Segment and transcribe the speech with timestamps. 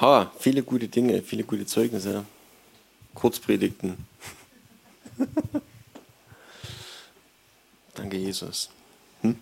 [0.00, 2.26] Ha, viele gute Dinge, viele gute Zeugnisse.
[3.14, 3.96] Kurzpredigten.
[7.94, 8.68] Danke, Jesus.
[9.22, 9.36] Hm?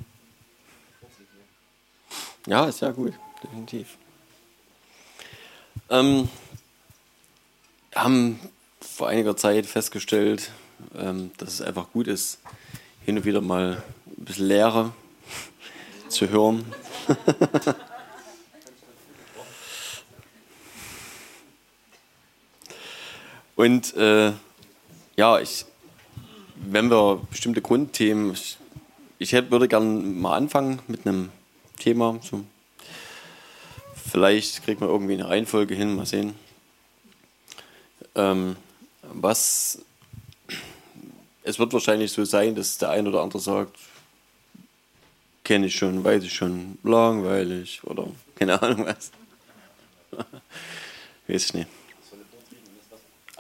[2.47, 3.99] Ja, ist ja gut, definitiv.
[5.91, 6.29] Ähm,
[7.93, 8.39] haben
[8.81, 10.53] vor einiger Zeit festgestellt,
[10.97, 12.39] ähm, dass es einfach gut ist,
[13.05, 14.93] hin und wieder mal ein bisschen Lehre
[16.09, 16.65] zu hören.
[23.65, 24.33] und äh,
[25.17, 25.65] ja, ich,
[26.57, 28.59] wenn wir bestimmte Grundthemen, ich,
[29.19, 31.31] ich hätte, würde gerne mal anfangen mit einem
[31.79, 32.19] Thema.
[32.23, 32.45] So.
[34.11, 36.35] Vielleicht kriegt man irgendwie eine Reihenfolge hin, mal sehen.
[38.15, 38.57] Ähm,
[39.15, 39.79] was
[41.43, 43.79] es wird wahrscheinlich so sein, dass der ein oder andere sagt,
[45.43, 49.11] kenne ich schon, weiß ich schon, langweilig oder keine Ahnung was.
[51.29, 51.69] weiß ich nicht.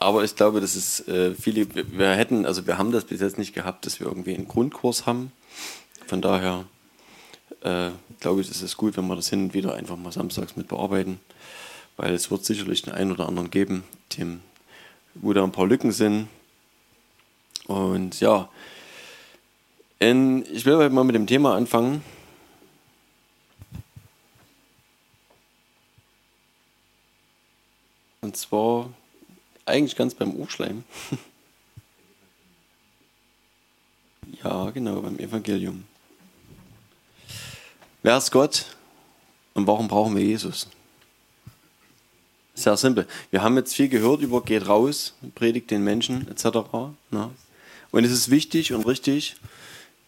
[0.04, 3.38] Aber ich glaube, dass es äh, viele, wir hätten, also wir haben das bis jetzt
[3.38, 5.32] nicht gehabt, dass wir irgendwie einen Grundkurs haben.
[6.06, 6.66] Von daher
[7.62, 7.88] äh,
[8.20, 10.68] glaube ich, ist es gut, wenn wir das hin und wieder einfach mal samstags mit
[10.68, 11.20] bearbeiten,
[11.96, 13.82] weil es wird sicherlich den einen oder anderen geben,
[14.18, 14.42] dem,
[15.14, 16.28] wo da ein paar Lücken sind.
[17.66, 18.50] Und ja,
[20.00, 22.04] in, ich will mal mit dem Thema anfangen.
[28.20, 28.90] Und zwar
[29.66, 30.84] eigentlich ganz beim Urschleim.
[34.44, 35.84] ja, genau, beim Evangelium.
[38.02, 38.66] Wer ist Gott
[39.54, 40.68] und warum brauchen wir Jesus?
[42.54, 43.06] Sehr simpel.
[43.30, 46.58] Wir haben jetzt viel gehört über geht raus, predigt den Menschen etc.
[47.10, 47.30] Na?
[47.90, 49.36] Und es ist wichtig und richtig,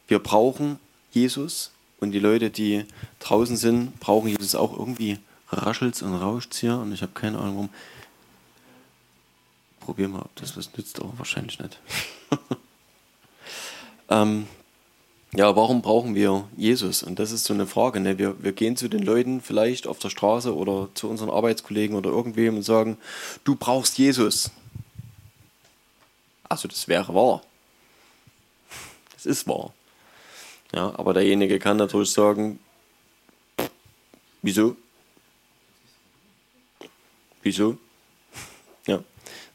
[0.08, 0.78] wir brauchen
[1.12, 2.84] Jesus und die Leute, die
[3.18, 5.18] draußen sind, brauchen Jesus auch irgendwie
[5.50, 7.70] raschelt und rauscht hier und ich habe keine Ahnung warum.
[9.86, 11.78] Probier mal, ob das was nützt, aber wahrscheinlich nicht.
[14.10, 14.48] ähm,
[15.32, 17.04] ja, warum brauchen wir Jesus?
[17.04, 18.00] Und das ist so eine Frage.
[18.00, 18.18] Ne?
[18.18, 22.10] Wir, wir gehen zu den Leuten vielleicht auf der Straße oder zu unseren Arbeitskollegen oder
[22.10, 22.98] irgendwem und sagen,
[23.44, 24.50] du brauchst Jesus.
[26.48, 27.42] Also das wäre wahr.
[29.14, 29.72] Das ist wahr.
[30.74, 32.58] Ja, aber derjenige kann natürlich sagen,
[34.42, 34.76] wieso?
[37.44, 37.78] Wieso?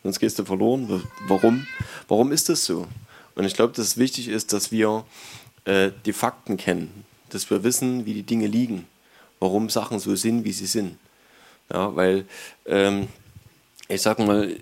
[0.04, 1.04] Sonst gehst du verloren.
[1.28, 1.68] Warum?
[2.08, 2.88] Warum ist das so?
[3.36, 5.06] Und ich glaube, dass es wichtig ist, dass wir
[5.66, 8.88] äh, die Fakten kennen, dass wir wissen, wie die Dinge liegen,
[9.40, 10.98] warum Sachen so sind, wie sie sind.
[11.72, 12.26] Ja, weil
[12.66, 13.08] ähm,
[13.88, 14.56] ich sag mal,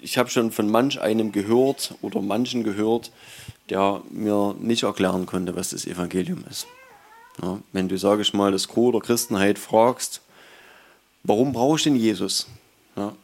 [0.00, 3.12] ich habe schon von manch einem gehört oder manchen gehört,
[3.70, 6.66] der mir nicht erklären konnte, was das Evangelium ist.
[7.40, 10.20] Ja, wenn du, sage ich mal, das Gros der Christenheit fragst,
[11.22, 12.46] warum brauche ich denn Jesus?
[12.96, 13.14] Ja,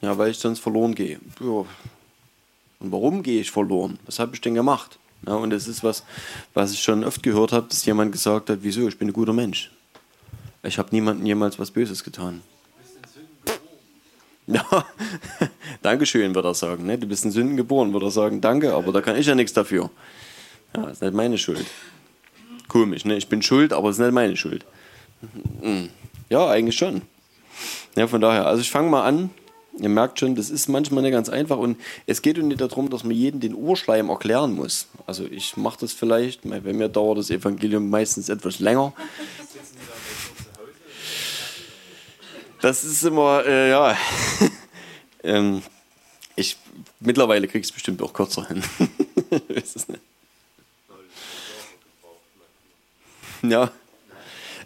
[0.00, 1.20] ja weil ich sonst verloren gehe.
[1.40, 1.64] Ja.
[2.80, 3.98] Und warum gehe ich verloren?
[4.06, 4.98] Was habe ich denn gemacht?
[5.26, 6.04] Ja, und das ist was,
[6.52, 9.32] was ich schon oft gehört habe, dass jemand gesagt hat, wieso, ich bin ein guter
[9.32, 9.70] Mensch.
[10.62, 12.42] Ich habe niemandem jemals was Böses getan.
[14.46, 14.64] Ja,
[15.82, 16.84] Dankeschön, wird er sagen.
[16.86, 16.98] Ne?
[16.98, 19.54] Du bist in Sünden geboren, wird er sagen, danke, aber da kann ich ja nichts
[19.54, 19.90] dafür.
[20.76, 21.64] Ja, ist nicht meine Schuld.
[22.68, 23.16] Komisch, ne?
[23.16, 24.66] Ich bin schuld, aber es ist nicht meine Schuld.
[25.62, 25.88] Hm.
[26.28, 27.02] Ja, eigentlich schon.
[27.96, 29.30] Ja, von daher, also ich fange mal an.
[29.80, 33.02] Ihr merkt schon, das ist manchmal nicht ganz einfach und es geht nicht darum, dass
[33.02, 34.86] man jeden den Urschleim erklären muss.
[35.06, 38.92] Also ich mache das vielleicht, bei mir dauert das Evangelium meistens etwas länger.
[42.60, 43.96] Das ist immer, äh, ja.
[45.24, 45.60] ähm,
[46.36, 46.56] ich,
[47.00, 48.62] mittlerweile kriege ich es bestimmt auch kürzer hin.
[53.42, 53.70] ja.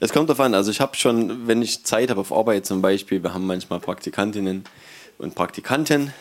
[0.01, 0.55] Es kommt an.
[0.55, 3.81] Also ich habe schon, wenn ich Zeit habe auf Arbeit zum Beispiel, wir haben manchmal
[3.81, 4.65] Praktikantinnen
[5.19, 6.13] und Praktikanten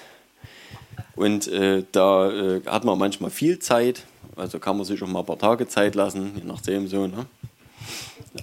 [1.18, 4.03] und äh, da äh, hat man manchmal viel Zeit.
[4.35, 7.07] Also kann man sich auch mal ein paar Tage Zeit lassen, je nachdem so.
[7.07, 7.25] Ne?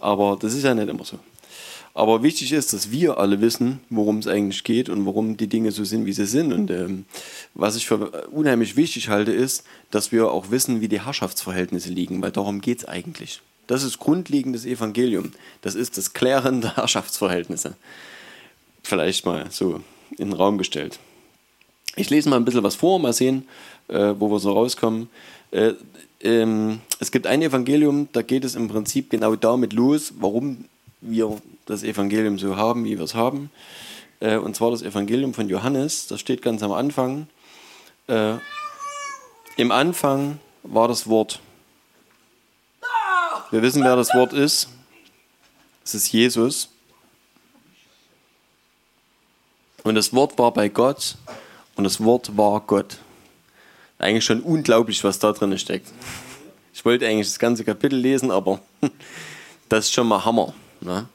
[0.01, 1.19] Aber das ist ja nicht immer so.
[1.97, 5.71] Aber wichtig ist, dass wir alle wissen, worum es eigentlich geht und warum die Dinge
[5.71, 6.53] so sind, wie sie sind.
[6.53, 7.05] Und ähm,
[7.55, 9.63] was ich für unheimlich wichtig halte, ist,
[9.93, 13.41] dass wir auch wissen, wie die Herrschaftsverhältnisse liegen, weil darum geht es eigentlich.
[13.69, 15.31] Das ist grundlegendes Evangelium.
[15.63, 17.77] Das ist das Klären der Herrschaftsverhältnisse.
[18.83, 19.81] Vielleicht mal so
[20.19, 20.99] in den Raum gestellt.
[21.97, 23.47] Ich lese mal ein bisschen was vor, mal sehen,
[23.89, 25.09] äh, wo wir so rauskommen.
[25.51, 25.75] Äh,
[26.21, 30.65] ähm, es gibt ein Evangelium, da geht es im Prinzip genau damit los, warum
[31.01, 33.51] wir das Evangelium so haben, wie wir es haben.
[34.21, 37.29] Äh, und zwar das Evangelium von Johannes, das steht ganz am Anfang.
[38.09, 38.35] Äh,
[39.57, 41.41] Im Anfang war das Wort.
[43.51, 44.69] Wir wissen, wer das Wort ist.
[45.85, 46.71] Es ist Jesus.
[49.85, 51.17] Und das Wort war bei Gott
[51.77, 52.97] und das Wort war Gott.
[53.99, 55.93] Eigentlich schon unglaublich, was da drin steckt.
[56.73, 58.61] Ich wollte eigentlich das ganze Kapitel lesen, aber
[59.69, 60.55] das ist schon mal Hammer.
[60.81, 61.07] Ne?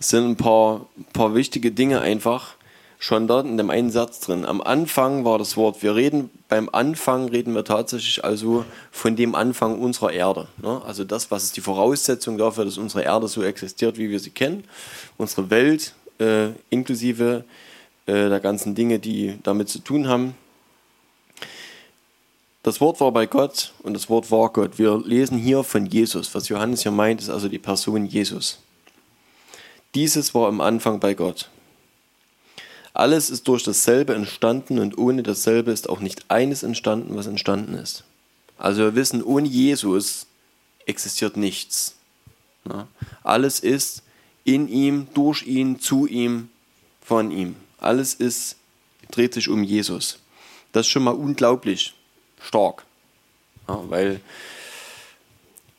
[0.00, 2.54] Es sind ein paar, paar wichtige Dinge einfach
[2.98, 4.46] schon dort in dem einen Satz drin.
[4.46, 9.34] Am Anfang war das Wort, wir reden, beim Anfang reden wir tatsächlich also von dem
[9.34, 10.48] Anfang unserer Erde.
[10.62, 10.80] Ne?
[10.86, 14.30] Also das, was ist die Voraussetzung dafür, dass unsere Erde so existiert, wie wir sie
[14.30, 14.64] kennen.
[15.18, 17.44] Unsere Welt, äh, inklusive
[18.06, 20.34] äh, der ganzen Dinge, die damit zu tun haben.
[22.62, 24.78] Das Wort war bei Gott und das Wort war Gott.
[24.78, 26.34] Wir lesen hier von Jesus.
[26.34, 28.60] Was Johannes hier meint, ist also die Person Jesus.
[29.94, 31.48] Dieses war am Anfang bei Gott.
[32.94, 37.74] Alles ist durch dasselbe entstanden und ohne dasselbe ist auch nicht eines entstanden, was entstanden
[37.74, 38.04] ist.
[38.58, 40.26] Also wir wissen, ohne Jesus
[40.86, 41.96] existiert nichts.
[43.22, 44.02] Alles ist
[44.44, 46.48] in ihm, durch ihn, zu ihm,
[47.00, 47.56] von ihm.
[47.78, 48.56] Alles ist,
[49.10, 50.18] dreht sich um Jesus.
[50.72, 51.94] Das ist schon mal unglaublich
[52.40, 52.84] stark.
[53.68, 54.20] Ja, weil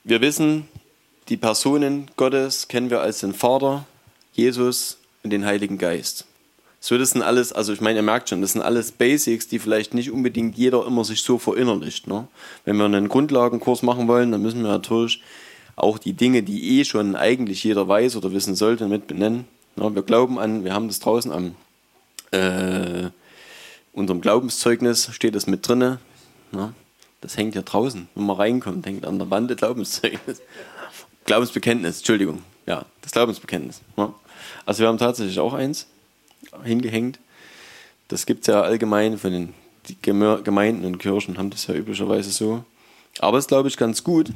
[0.04, 0.68] wir wissen,
[1.30, 3.86] die Personen Gottes kennen wir als den Vater,
[4.33, 6.25] Jesus und den Heiligen Geist.
[6.80, 9.59] So, das sind alles, also ich meine, ihr merkt schon, das sind alles Basics, die
[9.59, 12.07] vielleicht nicht unbedingt jeder immer sich so verinnerlicht.
[12.07, 12.27] Ne?
[12.66, 15.21] Wenn wir einen Grundlagenkurs machen wollen, dann müssen wir natürlich
[15.75, 19.46] auch die Dinge, die eh schon eigentlich jeder weiß oder wissen sollte, mit benennen.
[19.75, 19.96] Ne?
[19.96, 21.56] Wir glauben an, wir haben das draußen am
[22.31, 23.10] äh,
[23.94, 26.00] unserem Glaubenszeugnis steht das mit drinne.
[26.52, 26.74] Ne?
[27.22, 30.42] Das hängt ja draußen, wenn man reinkommt, hängt an der Wand Glaubenszeugnis.
[31.25, 32.44] Glaubensbekenntnis, Entschuldigung.
[32.66, 33.81] Ja, das Glaubensbekenntnis.
[33.96, 34.14] Ne?
[34.66, 35.88] Also wir haben tatsächlich auch eins
[36.64, 37.19] hingehängt.
[38.08, 39.54] Das gibt es ja allgemein von den
[40.02, 42.64] Gemeinden und Kirchen haben das ja üblicherweise so.
[43.19, 44.31] Aber es ist, glaube ich, ganz gut.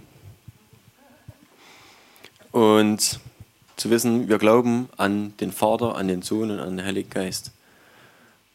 [2.57, 3.19] Und
[3.75, 7.51] zu wissen, wir glauben an den Vater, an den Sohn und an den Heiligen Geist.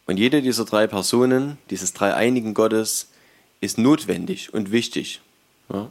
[0.07, 3.07] Und jede dieser drei Personen, dieses dreieinigen Gottes,
[3.61, 5.21] ist notwendig und wichtig.
[5.71, 5.89] Ja?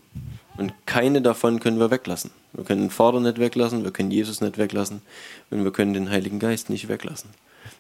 [0.59, 2.33] Und keine davon können wir weglassen.
[2.53, 5.01] Wir können den Vater nicht weglassen, wir können Jesus nicht weglassen
[5.49, 7.31] und wir können den Heiligen Geist nicht weglassen.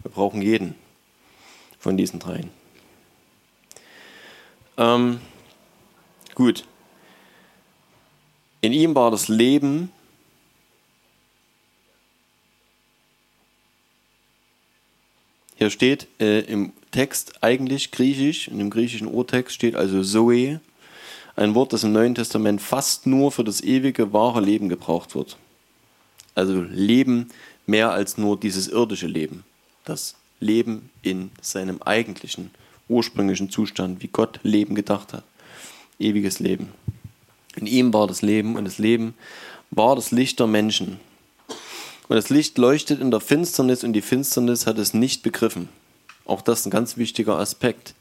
[0.00, 0.76] Wir brauchen jeden
[1.78, 2.48] von diesen dreien.
[4.78, 5.20] Ähm,
[6.34, 6.64] gut.
[8.62, 9.92] In ihm war das Leben.
[15.62, 20.60] Hier steht äh, im Text eigentlich griechisch, in dem griechischen Urtext steht also Zoe,
[21.36, 25.36] ein Wort, das im Neuen Testament fast nur für das ewige, wahre Leben gebraucht wird.
[26.34, 27.28] Also Leben
[27.64, 29.44] mehr als nur dieses irdische Leben
[29.84, 32.50] das Leben in seinem eigentlichen,
[32.88, 35.22] ursprünglichen Zustand, wie Gott Leben gedacht hat.
[36.00, 36.70] Ewiges Leben.
[37.54, 39.14] In ihm war das Leben und das Leben
[39.70, 40.98] war das Licht der Menschen.
[42.12, 45.70] Und das Licht leuchtet in der Finsternis und die Finsternis hat es nicht begriffen.
[46.26, 47.94] Auch das ist ein ganz wichtiger Aspekt.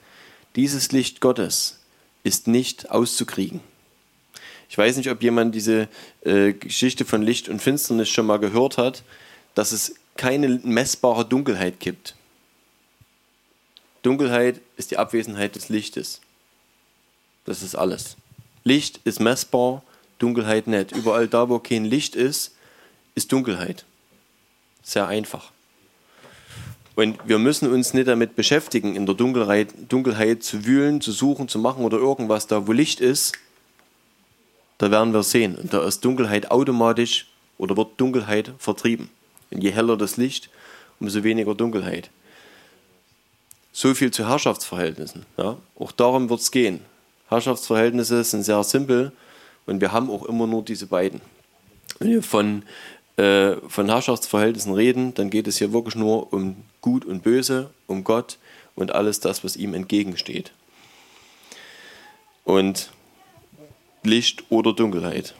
[0.57, 1.79] Dieses Licht Gottes
[2.25, 3.61] ist nicht auszukriegen.
[4.67, 5.87] Ich weiß nicht, ob jemand diese
[6.25, 9.03] äh, Geschichte von Licht und Finsternis schon mal gehört hat,
[9.55, 12.15] dass es keine messbare Dunkelheit gibt.
[14.01, 16.19] Dunkelheit ist die Abwesenheit des Lichtes.
[17.45, 18.17] Das ist alles.
[18.65, 19.83] Licht ist messbar,
[20.19, 20.91] Dunkelheit nicht.
[20.91, 22.53] Überall da, wo kein Licht ist,
[23.15, 23.85] ist Dunkelheit.
[24.83, 25.51] Sehr einfach.
[26.95, 31.47] Und wir müssen uns nicht damit beschäftigen, in der Dunkelheit, Dunkelheit zu wühlen, zu suchen,
[31.47, 33.33] zu machen oder irgendwas da, wo Licht ist.
[34.77, 35.55] Da werden wir sehen.
[35.55, 39.09] Und da ist Dunkelheit automatisch oder wird Dunkelheit vertrieben.
[39.51, 40.49] Und je heller das Licht,
[40.99, 42.09] umso weniger Dunkelheit.
[43.71, 45.25] So viel zu Herrschaftsverhältnissen.
[45.37, 45.57] Ja?
[45.79, 46.81] Auch darum wird es gehen.
[47.29, 49.13] Herrschaftsverhältnisse sind sehr simpel
[49.65, 51.21] und wir haben auch immer nur diese beiden.
[51.99, 52.63] Wenn wir von,
[53.17, 58.03] äh, von Herrschaftsverhältnissen reden, dann geht es hier wirklich nur um Gut und Böse, um
[58.03, 58.37] Gott
[58.75, 60.51] und alles das, was ihm entgegensteht.
[62.43, 62.91] Und
[64.03, 65.35] Licht oder Dunkelheit.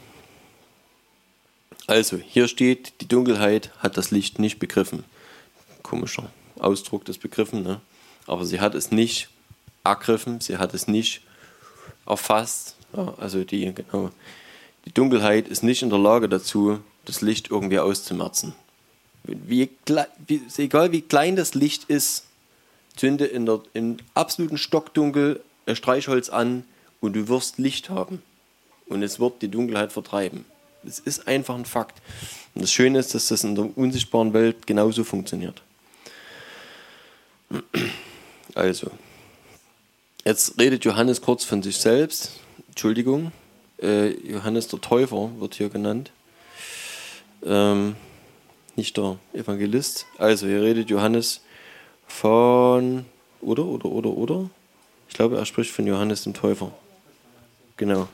[1.86, 5.04] Also, hier steht, die Dunkelheit hat das Licht nicht begriffen.
[5.82, 7.80] Komischer Ausdruck des Begriffen, ne?
[8.26, 9.28] aber sie hat es nicht
[9.82, 11.22] ergriffen, sie hat es nicht
[12.06, 12.76] erfasst.
[12.96, 14.10] Ja, also die, genau,
[14.84, 18.54] die Dunkelheit ist nicht in der Lage dazu, das Licht irgendwie auszumerzen.
[19.24, 19.70] Wie,
[20.28, 22.24] wie, egal wie klein das Licht ist,
[22.96, 25.42] zünde in der, im absoluten Stockdunkel
[25.72, 26.64] Streichholz an
[27.00, 28.22] und du wirst Licht haben.
[28.86, 30.44] Und es wird die Dunkelheit vertreiben.
[30.84, 32.02] Es ist einfach ein Fakt.
[32.54, 35.62] Und das Schöne ist, dass das in der unsichtbaren Welt genauso funktioniert.
[38.54, 38.90] Also,
[40.24, 42.32] jetzt redet Johannes kurz von sich selbst.
[42.68, 43.32] Entschuldigung,
[43.80, 46.10] äh, Johannes der Täufer wird hier genannt.
[47.44, 47.96] Ähm,
[48.76, 50.06] nicht der Evangelist.
[50.18, 51.42] Also, hier redet Johannes
[52.06, 53.04] von,
[53.40, 54.50] oder, oder, oder, oder?
[55.08, 56.72] Ich glaube, er spricht von Johannes dem Täufer.
[57.76, 58.08] Genau.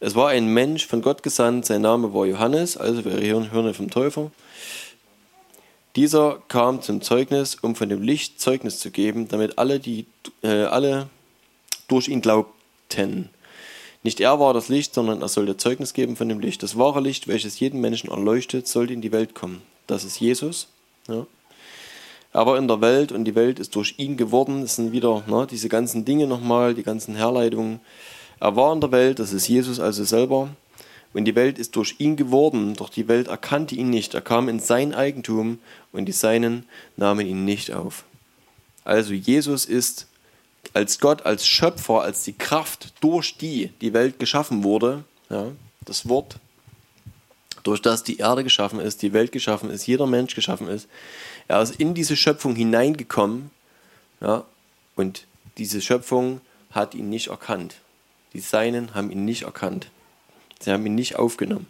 [0.00, 3.90] Es war ein Mensch von Gott gesandt, sein Name war Johannes, also wir hören vom
[3.90, 4.30] Täufer.
[5.96, 10.06] Dieser kam zum Zeugnis, um von dem Licht Zeugnis zu geben, damit alle, die,
[10.42, 11.08] äh, alle
[11.88, 13.30] durch ihn glaubten.
[14.02, 16.62] Nicht er war das Licht, sondern er sollte Zeugnis geben von dem Licht.
[16.62, 19.62] Das wahre Licht, welches jeden Menschen erleuchtet, sollte in die Welt kommen.
[19.86, 20.68] Das ist Jesus.
[21.08, 21.26] Ja.
[22.32, 24.60] Aber in der Welt und die Welt ist durch ihn geworden.
[24.62, 27.80] Das sind wieder ne, diese ganzen Dinge nochmal, die ganzen Herleitungen.
[28.38, 30.50] Er war in der Welt, das ist Jesus also selber.
[31.14, 34.14] Und die Welt ist durch ihn geworden, doch die Welt erkannte ihn nicht.
[34.14, 35.58] Er kam in sein Eigentum
[35.90, 38.04] und die Seinen nahmen ihn nicht auf.
[38.84, 40.06] Also Jesus ist
[40.78, 45.48] als Gott, als Schöpfer, als die Kraft, durch die die Welt geschaffen wurde, ja,
[45.84, 46.36] das Wort,
[47.64, 50.88] durch das die Erde geschaffen ist, die Welt geschaffen ist, jeder Mensch geschaffen ist.
[51.48, 53.50] Er ist in diese Schöpfung hineingekommen
[54.20, 54.44] ja,
[54.94, 57.74] und diese Schöpfung hat ihn nicht erkannt.
[58.32, 59.90] Die Seinen haben ihn nicht erkannt.
[60.60, 61.66] Sie haben ihn nicht aufgenommen.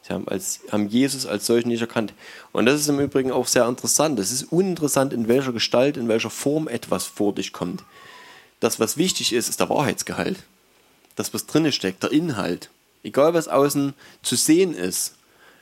[0.00, 2.14] Sie haben, als, haben Jesus als solchen nicht erkannt.
[2.52, 4.18] Und das ist im Übrigen auch sehr interessant.
[4.18, 7.82] Es ist uninteressant, in welcher Gestalt, in welcher Form etwas vor dich kommt.
[8.60, 10.42] Das, was wichtig ist, ist der Wahrheitsgehalt.
[11.14, 12.70] Das, was drinne steckt, der Inhalt.
[13.02, 15.14] Egal, was außen zu sehen ist.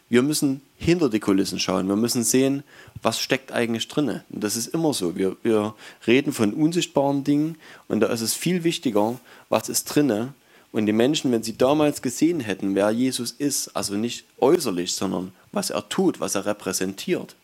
[0.08, 1.88] Wir müssen hinter die Kulissen schauen.
[1.88, 2.62] Wir müssen sehen,
[3.02, 4.24] was steckt eigentlich drinne.
[4.30, 5.16] Und das ist immer so.
[5.16, 5.74] Wir, wir
[6.06, 7.56] reden von unsichtbaren Dingen
[7.88, 10.34] und da ist es viel wichtiger, was ist drinne
[10.74, 15.30] und die Menschen, wenn sie damals gesehen hätten, wer Jesus ist, also nicht äußerlich, sondern
[15.52, 17.36] was er tut, was er repräsentiert,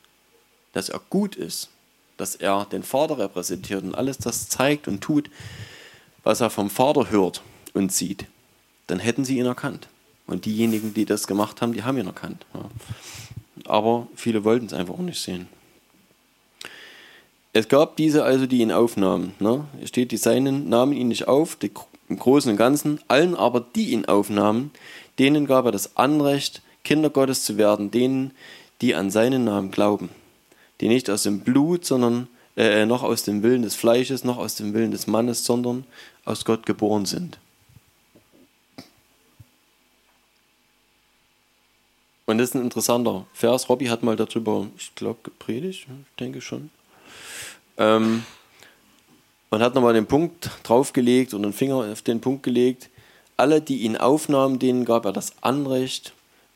[0.72, 1.68] dass er gut ist,
[2.20, 5.30] dass er den Vater repräsentiert und alles das zeigt und tut,
[6.22, 8.26] was er vom Vater hört und sieht,
[8.86, 9.88] dann hätten sie ihn erkannt.
[10.26, 12.44] Und diejenigen, die das gemacht haben, die haben ihn erkannt.
[13.64, 15.48] Aber viele wollten es einfach auch nicht sehen.
[17.52, 19.34] Es gab diese also, die ihn aufnahmen.
[19.40, 19.64] Ne?
[19.82, 21.72] Es steht, die Seinen nahmen ihn nicht auf, die
[22.08, 24.70] im Großen und Ganzen, allen aber, die ihn aufnahmen,
[25.18, 28.32] denen gab er das Anrecht, Kinder Gottes zu werden, denen,
[28.80, 30.10] die an seinen Namen glauben,
[30.80, 34.56] die nicht aus dem Blut, sondern äh, noch aus dem Willen des Fleisches, noch aus
[34.56, 35.84] dem Willen des Mannes, sondern
[36.24, 37.38] aus Gott geboren sind.
[42.26, 43.68] Und das ist ein interessanter Vers.
[43.68, 46.70] Robby hat mal darüber, ich glaube, gepredigt, ich denke schon.
[47.76, 48.24] Ähm,
[49.50, 52.88] man hat nochmal den Punkt draufgelegt und den Finger auf den Punkt gelegt.
[53.36, 56.12] Alle, die ihn aufnahmen, denen gab er das Anrecht,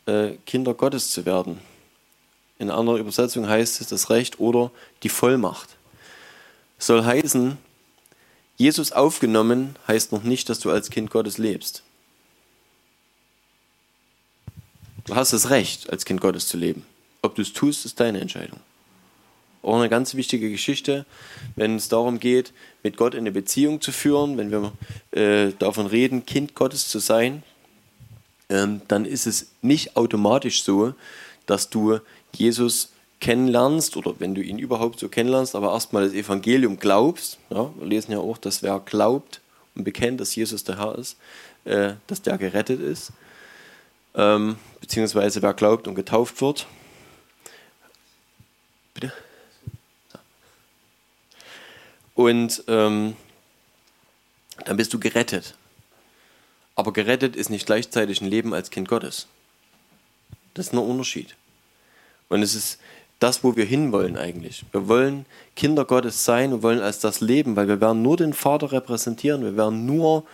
[0.07, 1.59] äh, Kinder Gottes zu werden.
[2.65, 4.71] In anderer Übersetzung heißt es das Recht oder
[5.03, 5.77] die Vollmacht.
[6.79, 7.59] Soll heißen,
[8.57, 11.83] Jesus aufgenommen heißt noch nicht, dass du als Kind Gottes lebst.
[15.05, 16.87] Du hast das Recht, als Kind Gottes zu leben.
[17.21, 18.61] Ob du es tust, ist deine Entscheidung.
[19.63, 21.05] Auch eine ganz wichtige Geschichte,
[21.57, 24.73] wenn es darum geht, mit Gott eine Beziehung zu führen, wenn wir
[25.11, 27.43] äh, davon reden, Kind Gottes zu sein,
[28.49, 30.95] ähm, dann ist es nicht automatisch so,
[31.45, 32.01] dass du
[32.35, 37.39] Jesus kennenlernst oder wenn du ihn überhaupt so kennenlernst, aber erstmal das Evangelium glaubst.
[37.51, 39.41] Ja, wir lesen ja auch, dass wer glaubt
[39.75, 41.17] und bekennt, dass Jesus der Herr ist,
[41.65, 43.13] äh, dass der gerettet ist.
[44.15, 46.67] Ähm, beziehungsweise wer glaubt und getauft wird.
[48.93, 49.13] Bitte?
[52.15, 53.17] Und ähm,
[54.65, 55.55] dann bist du gerettet.
[56.77, 59.27] Aber gerettet ist nicht gleichzeitig ein Leben als Kind Gottes.
[60.55, 61.35] Das ist ein Unterschied.
[62.29, 62.79] Und es ist
[63.19, 64.65] das, wo wir hinwollen eigentlich.
[64.73, 65.27] Wir wollen
[65.57, 69.43] Kinder Gottes sein und wollen als das leben, weil wir werden nur den Vater repräsentieren,
[69.43, 70.25] wir werden nur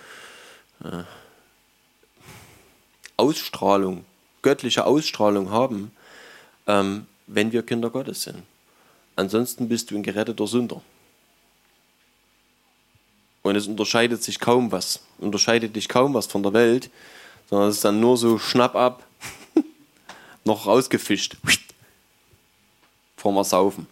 [0.82, 1.04] äh,
[3.16, 4.04] Ausstrahlung,
[4.42, 5.92] göttliche Ausstrahlung haben,
[6.66, 8.42] ähm, wenn wir Kinder Gottes sind.
[9.14, 10.80] Ansonsten bist du ein geretteter Sünder.
[13.42, 16.90] Und es unterscheidet sich kaum was, unterscheidet dich kaum was von der Welt,
[17.48, 19.06] sondern es ist dann nur so schnapp ab,
[20.44, 21.36] noch rausgefischt,
[23.20, 23.86] vorm Saufen.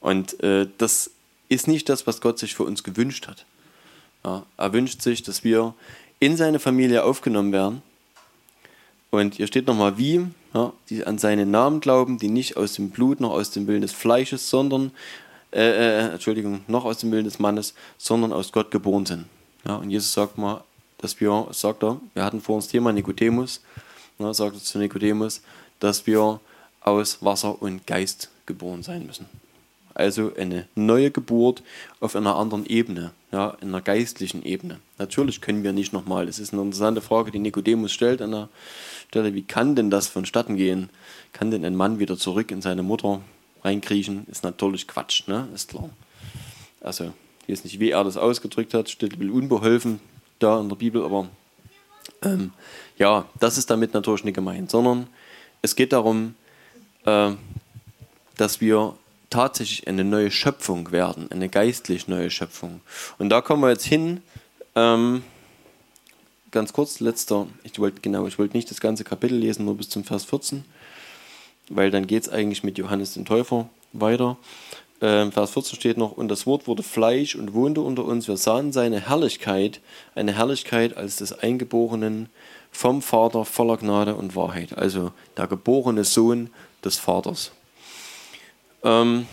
[0.00, 1.10] Und äh, das
[1.48, 3.44] ist nicht das, was Gott sich für uns gewünscht hat.
[4.24, 5.74] Ja, er wünscht sich, dass wir
[6.20, 7.82] in seine Familie aufgenommen werden.
[9.10, 12.90] Und hier steht nochmal wie, ja, die an seinen Namen glauben, die nicht aus dem
[12.90, 14.92] Blut noch aus dem Willen des Fleisches, sondern
[15.52, 19.24] äh, äh, Entschuldigung, noch aus dem Willen des Mannes, sondern aus Gott geboren sind.
[19.66, 20.62] Ja, und Jesus sagt mal,
[20.98, 23.60] dass wir, sagt er, wir hatten vor uns Thema Nikodemus,
[24.18, 25.42] ja, sagt er zu Nikodemus,
[25.80, 26.40] dass wir
[26.80, 29.26] aus Wasser und Geist geboren sein müssen.
[29.94, 31.62] Also eine neue Geburt
[31.98, 34.78] auf einer anderen Ebene, ja, in einer geistlichen Ebene.
[34.98, 38.48] Natürlich können wir nicht nochmal, das ist eine interessante Frage, die Nikodemus stellt an der
[39.08, 40.90] Stelle, wie kann denn das vonstatten gehen?
[41.32, 43.20] Kann denn ein Mann wieder zurück in seine Mutter
[43.62, 44.26] reinkriechen?
[44.30, 45.48] Ist natürlich Quatsch, ne?
[45.54, 45.90] ist klar.
[46.80, 47.12] Also,
[47.46, 50.00] ich weiß nicht, wie er das ausgedrückt hat, steht bisschen unbeholfen
[50.38, 51.28] da in der Bibel, aber
[52.22, 52.52] ähm,
[52.96, 55.08] ja, das ist damit natürlich nicht gemeint, sondern
[55.62, 56.34] es geht darum,
[57.04, 57.30] äh,
[58.36, 58.94] dass wir
[59.28, 62.80] tatsächlich eine neue Schöpfung werden, eine geistlich neue Schöpfung.
[63.18, 64.22] Und da kommen wir jetzt hin.
[64.74, 65.22] Ähm,
[66.50, 69.88] ganz kurz, letzter, ich wollte genau, ich wollte nicht das ganze Kapitel lesen, nur bis
[69.88, 70.64] zum Vers 14,
[71.68, 74.36] weil dann geht es eigentlich mit Johannes dem Täufer weiter.
[75.00, 78.28] Ähm, Vers 14 steht noch, und das Wort wurde Fleisch und wohnte unter uns.
[78.28, 79.80] Wir sahen seine Herrlichkeit,
[80.14, 82.28] eine Herrlichkeit als des Eingeborenen
[82.70, 84.76] vom Vater voller Gnade und Wahrheit.
[84.76, 86.50] Also der geborene Sohn
[86.84, 87.52] des Vaters.
[88.82, 89.26] Ähm,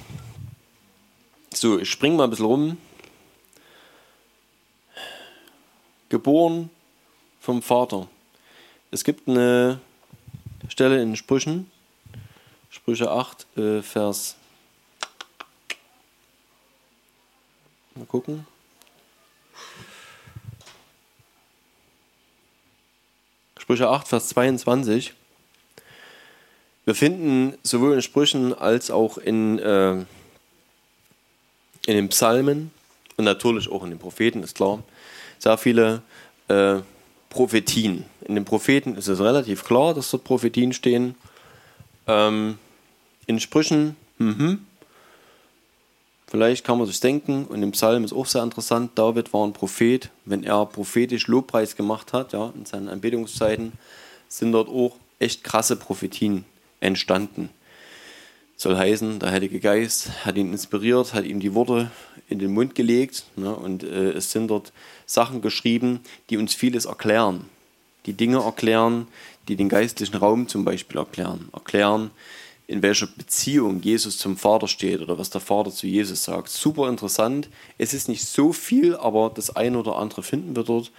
[1.54, 2.78] so, ich springe mal ein bisschen rum.
[6.10, 6.70] Geboren
[7.40, 8.08] vom Vater.
[8.92, 9.80] Es gibt eine
[10.70, 11.70] Stelle in Sprüchen,
[12.70, 14.36] Sprüche 8, äh, Vers.
[17.96, 18.46] Mal gucken.
[23.58, 25.14] Sprüche 8, Vers 22.
[26.88, 30.06] Wir finden sowohl in Sprüchen als auch in, äh, in
[31.86, 32.72] den Psalmen
[33.18, 34.82] und natürlich auch in den Propheten, ist klar,
[35.38, 36.02] sehr viele
[36.48, 36.78] äh,
[37.30, 38.06] Prophetien.
[38.22, 41.16] In den Propheten ist es relativ klar, dass dort Prophetien stehen.
[42.08, 42.58] Ähm,
[43.26, 44.60] in Sprüchen, mh,
[46.28, 49.52] vielleicht kann man sich denken, und im Psalm ist auch sehr interessant, David war ein
[49.52, 50.10] Prophet.
[50.24, 53.74] Wenn er prophetisch Lobpreis gemacht hat, ja, in seinen Anbetungszeiten,
[54.30, 56.46] sind dort auch echt krasse Prophetien
[56.80, 57.50] entstanden.
[58.56, 61.92] Soll heißen, der Heilige Geist hat ihn inspiriert, hat ihm die Worte
[62.28, 64.74] in den Mund gelegt ne, und äh, es sind dort
[65.06, 67.46] Sachen geschrieben, die uns vieles erklären.
[68.08, 69.08] Die Dinge erklären,
[69.48, 71.50] die den geistlichen Raum zum Beispiel erklären.
[71.54, 72.10] Erklären,
[72.68, 76.50] in welcher Beziehung Jesus zum Vater steht oder was der Vater zu Jesus sagt.
[76.50, 77.50] Super interessant.
[77.78, 80.92] Es ist nicht so viel, aber das eine oder andere finden wir dort.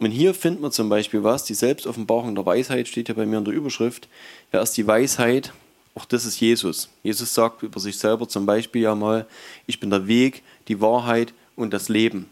[0.00, 3.38] Und hier finden wir zum Beispiel was, die Selbstoffenbarung der Weisheit steht ja bei mir
[3.38, 4.08] in der Überschrift.
[4.50, 5.52] Wer ist die Weisheit?
[5.94, 6.88] Auch das ist Jesus.
[7.02, 9.26] Jesus sagt über sich selber zum Beispiel ja mal,
[9.66, 12.30] ich bin der Weg, die Wahrheit und das Leben.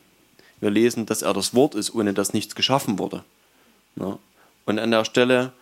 [0.61, 3.25] Wir lesen, dass er das Wort ist, ohne dass nichts geschaffen wurde.
[3.97, 5.53] Und an der Stelle,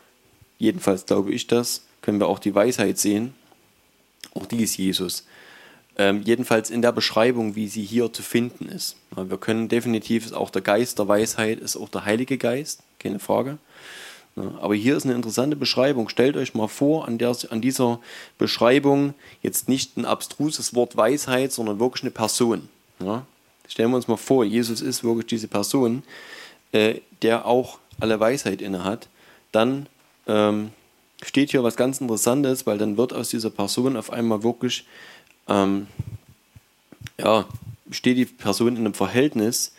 [0.59, 3.35] jedenfalls glaube ich das, können wir auch die Weisheit sehen.
[4.35, 5.25] Auch die ist Jesus.
[5.97, 8.97] Ähm, jedenfalls in der Beschreibung, wie sie hier zu finden ist.
[9.15, 13.21] Wir können definitiv, ist auch der Geist der Weisheit, ist auch der Heilige Geist, keine
[13.21, 13.59] Frage.
[14.37, 16.09] Ja, aber hier ist eine interessante Beschreibung.
[16.09, 18.01] Stellt euch mal vor, an, der, an dieser
[18.37, 22.69] Beschreibung jetzt nicht ein abstruses Wort Weisheit, sondern wirklich eine Person.
[22.99, 23.27] Ja?
[23.69, 26.03] Stellen wir uns mal vor, Jesus ist wirklich diese Person,
[26.73, 29.09] äh, der auch alle Weisheit inne hat.
[29.53, 29.87] Dann
[30.27, 30.73] ähm,
[31.23, 34.85] steht hier was ganz Interessantes, weil dann wird aus dieser Person auf einmal wirklich
[35.49, 35.87] ähm,
[37.19, 37.47] ja,
[37.91, 39.73] steht die Person in einem Verhältnis.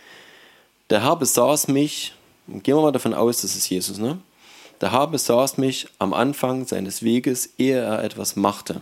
[0.89, 2.13] Der Herr besaß mich,
[2.47, 4.19] gehen wir mal davon aus, das ist Jesus, ne?
[4.81, 8.81] Der Herr besaß mich am Anfang seines Weges, ehe er etwas machte.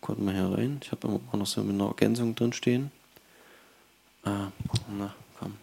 [0.00, 0.80] Gucken wir hier rein.
[0.82, 2.90] Ich habe immer noch so eine Ergänzung drin stehen.
[4.24, 4.48] Ah,
[4.96, 5.56] na, komm.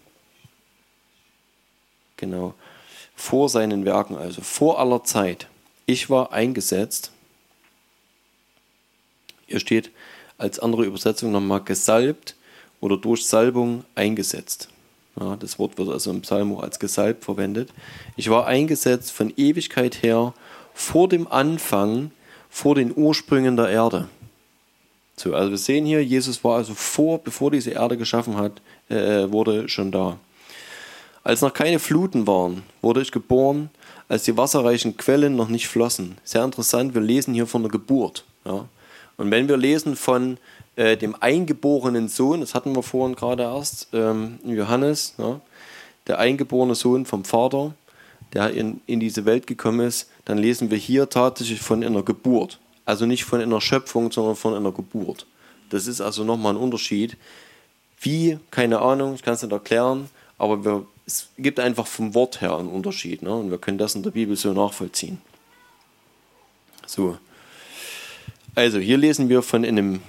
[2.17, 2.53] Genau.
[3.15, 5.47] Vor seinen Werken, also vor aller Zeit.
[5.85, 7.11] Ich war eingesetzt
[9.47, 9.91] hier steht
[10.37, 12.35] als andere Übersetzung nochmal gesalbt
[12.81, 14.69] oder durch Salbung eingesetzt.
[15.19, 17.69] Ja, das Wort wird also im Psalm als gesalbt verwendet.
[18.15, 20.33] Ich war eingesetzt von Ewigkeit her
[20.73, 22.11] vor dem Anfang,
[22.49, 24.07] vor den Ursprüngen der Erde.
[25.15, 29.31] So, also wir sehen hier, Jesus war also vor, bevor diese Erde geschaffen hat, äh,
[29.31, 30.19] wurde schon da.
[31.23, 33.71] Als noch keine Fluten waren, wurde ich geboren,
[34.07, 36.17] als die wasserreichen Quellen noch nicht flossen.
[36.23, 38.23] Sehr interessant, wir lesen hier von der Geburt.
[38.45, 38.65] Ja.
[39.17, 40.37] Und wenn wir lesen von
[40.77, 45.41] äh, dem eingeborenen Sohn, das hatten wir vorhin gerade erst, ähm, Johannes, ja,
[46.05, 47.73] der eingeborene Sohn vom Vater,
[48.33, 52.59] der in, in diese Welt gekommen ist, dann lesen wir hier tatsächlich von einer Geburt.
[52.85, 55.25] Also nicht von einer Schöpfung, sondern von einer Geburt.
[55.69, 57.17] Das ist also nochmal ein Unterschied.
[57.99, 62.39] Wie, keine Ahnung, ich kann es nicht erklären, aber wir, es gibt einfach vom Wort
[62.39, 63.23] her einen Unterschied.
[63.23, 63.33] Ne?
[63.33, 65.19] Und wir können das in der Bibel so nachvollziehen.
[66.85, 67.17] So.
[68.53, 70.01] Also hier lesen wir von einem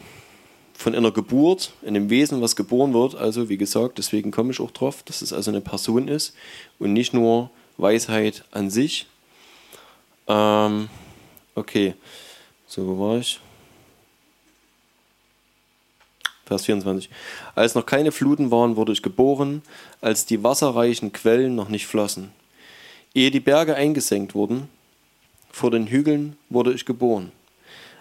[0.78, 3.16] von einer Geburt, einem Wesen, was geboren wird.
[3.16, 6.34] Also wie gesagt, deswegen komme ich auch drauf, dass es also eine Person ist
[6.78, 9.06] und nicht nur Weisheit an sich.
[10.28, 10.88] Ähm,
[11.56, 11.94] okay,
[12.68, 13.40] so wo war ich?
[16.46, 17.10] Vers 24.
[17.56, 19.62] Als noch keine Fluten waren, wurde ich geboren,
[20.00, 22.30] als die wasserreichen Quellen noch nicht flossen.
[23.16, 24.68] Ehe die Berge eingesenkt wurden,
[25.50, 27.32] vor den Hügeln wurde ich geboren.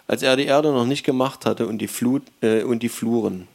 [0.07, 3.47] Als er die Erde noch nicht gemacht hatte und die, Flut, äh, und die Fluren.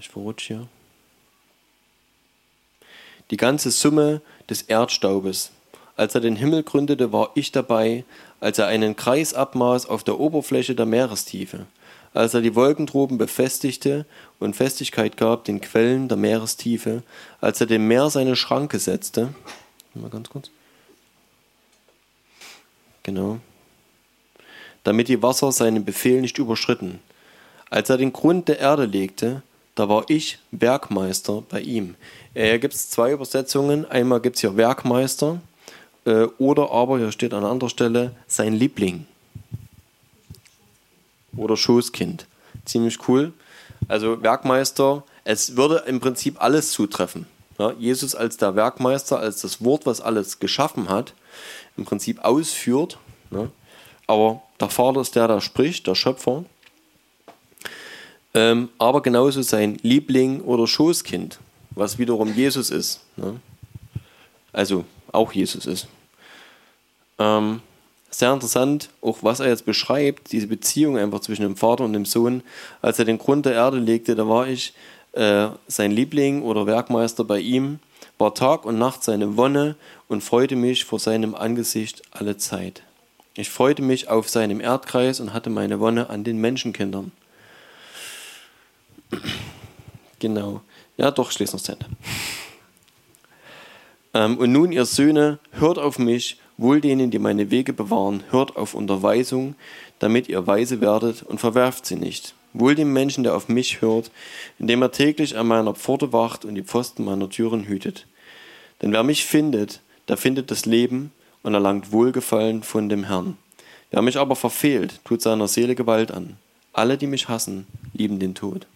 [0.00, 0.68] Ich verrutsche hier.
[3.30, 5.50] Die ganze Summe des Erdstaubes.
[5.96, 8.04] Als er den Himmel gründete, war ich dabei,
[8.40, 11.66] als er einen Kreis abmaß auf der Oberfläche der Meerestiefe
[12.14, 14.06] als er die Wolkendroben befestigte
[14.38, 17.02] und Festigkeit gab den Quellen der Meerestiefe,
[17.40, 19.34] als er dem Meer seine Schranke setzte.
[19.94, 20.50] Mal ganz kurz.
[23.04, 23.38] Genau.
[24.82, 26.98] Damit die Wasser seinen Befehl nicht überschritten.
[27.70, 29.42] Als er den Grund der Erde legte,
[29.76, 31.94] da war ich Werkmeister bei ihm.
[32.34, 33.84] Äh, gibt es zwei Übersetzungen.
[33.84, 35.40] Einmal gibt es hier Werkmeister
[36.04, 39.06] äh, oder aber, hier steht an anderer Stelle, sein Liebling
[41.36, 42.26] oder Schoßkind.
[42.64, 43.32] Ziemlich cool.
[43.88, 47.26] Also Werkmeister, es würde im Prinzip alles zutreffen.
[47.58, 51.14] Ja, Jesus als der Werkmeister, als das Wort, was alles geschaffen hat,
[51.76, 52.98] im Prinzip ausführt.
[53.30, 53.50] Ne?
[54.06, 56.44] Aber der Vater ist der, der spricht, der Schöpfer.
[58.34, 61.38] Ähm, aber genauso sein Liebling oder Schoßkind,
[61.70, 63.00] was wiederum Jesus ist.
[63.16, 63.40] Ne?
[64.52, 65.86] Also auch Jesus ist.
[67.18, 67.60] Ähm,
[68.10, 72.04] sehr interessant, auch was er jetzt beschreibt, diese Beziehung einfach zwischen dem Vater und dem
[72.04, 72.42] Sohn.
[72.80, 74.72] Als er den Grund der Erde legte, da war ich
[75.12, 77.80] äh, sein Liebling oder Werkmeister bei ihm,
[78.18, 79.76] war Tag und Nacht seine Wonne
[80.08, 82.82] und freute mich vor seinem Angesicht alle Zeit.
[83.36, 87.12] Ich freute mich auf seinem Erdkreis und hatte meine Wonne an den Menschenkindern.
[90.20, 90.62] Genau.
[90.96, 91.76] Ja, doch, ich noch zu.
[94.14, 98.56] Ähm, und nun, ihr Söhne, hört auf mich Wohl denen, die meine Wege bewahren, hört
[98.56, 99.56] auf Unterweisung,
[99.98, 102.34] damit ihr weise werdet und verwerft sie nicht.
[102.54, 104.10] Wohl dem Menschen, der auf mich hört,
[104.58, 108.06] indem er täglich an meiner Pforte wacht und die Pfosten meiner Türen hütet.
[108.80, 111.12] Denn wer mich findet, der findet das Leben
[111.42, 113.36] und erlangt Wohlgefallen von dem Herrn.
[113.90, 116.36] Wer mich aber verfehlt, tut seiner Seele Gewalt an.
[116.72, 118.66] Alle, die mich hassen, lieben den Tod.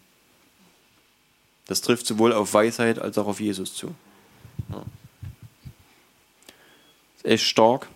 [1.65, 3.95] Das trifft sowohl auf Weisheit als auch auf Jesus zu.
[4.69, 4.83] Ja
[7.23, 7.87] echt stark.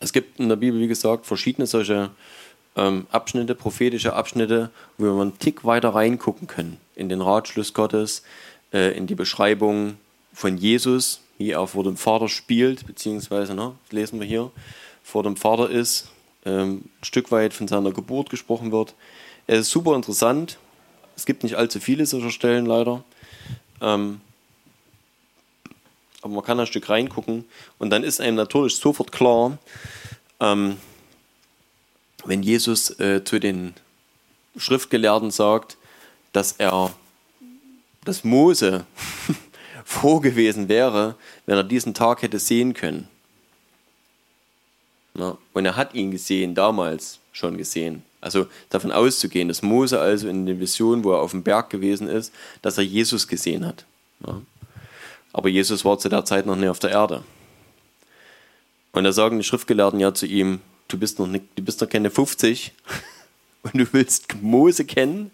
[0.00, 2.10] Es gibt in der Bibel, wie gesagt, verschiedene solche
[2.76, 8.22] ähm, Abschnitte, prophetische Abschnitte, wo wir einen Tick weiter reingucken können in den Ratschluss Gottes,
[8.72, 9.96] äh, in die Beschreibung
[10.32, 14.50] von Jesus, wie er vor dem Vater spielt, beziehungsweise, ne, lesen wir hier,
[15.02, 16.08] vor dem Vater ist,
[16.44, 18.94] ähm, ein Stück weit von seiner Geburt gesprochen wird.
[19.46, 20.58] Es ist super interessant.
[21.16, 23.02] Es gibt nicht allzu viele solcher Stellen leider.
[23.80, 24.20] Ähm,
[26.22, 27.44] aber man kann ein Stück reingucken
[27.78, 29.58] und dann ist einem natürlich sofort klar,
[30.40, 30.76] ähm,
[32.28, 33.74] wenn Jesus äh, zu den
[34.56, 35.76] Schriftgelehrten sagt,
[36.32, 36.94] dass er,
[38.04, 38.84] dass Mose
[39.84, 41.14] froh gewesen wäre,
[41.46, 43.08] wenn er diesen Tag hätte sehen können.
[45.14, 48.02] Na, und er hat ihn gesehen, damals schon gesehen.
[48.20, 52.08] Also davon auszugehen, dass Mose also in der Vision, wo er auf dem Berg gewesen
[52.08, 53.84] ist, dass er Jesus gesehen hat.
[54.26, 54.40] Ja.
[55.32, 57.22] Aber Jesus war zu der Zeit noch nicht auf der Erde.
[58.92, 61.88] Und da sagen die Schriftgelehrten ja zu ihm, du bist noch, nicht, du bist noch
[61.88, 62.72] keine 50
[63.62, 65.30] und du willst Mose kennen,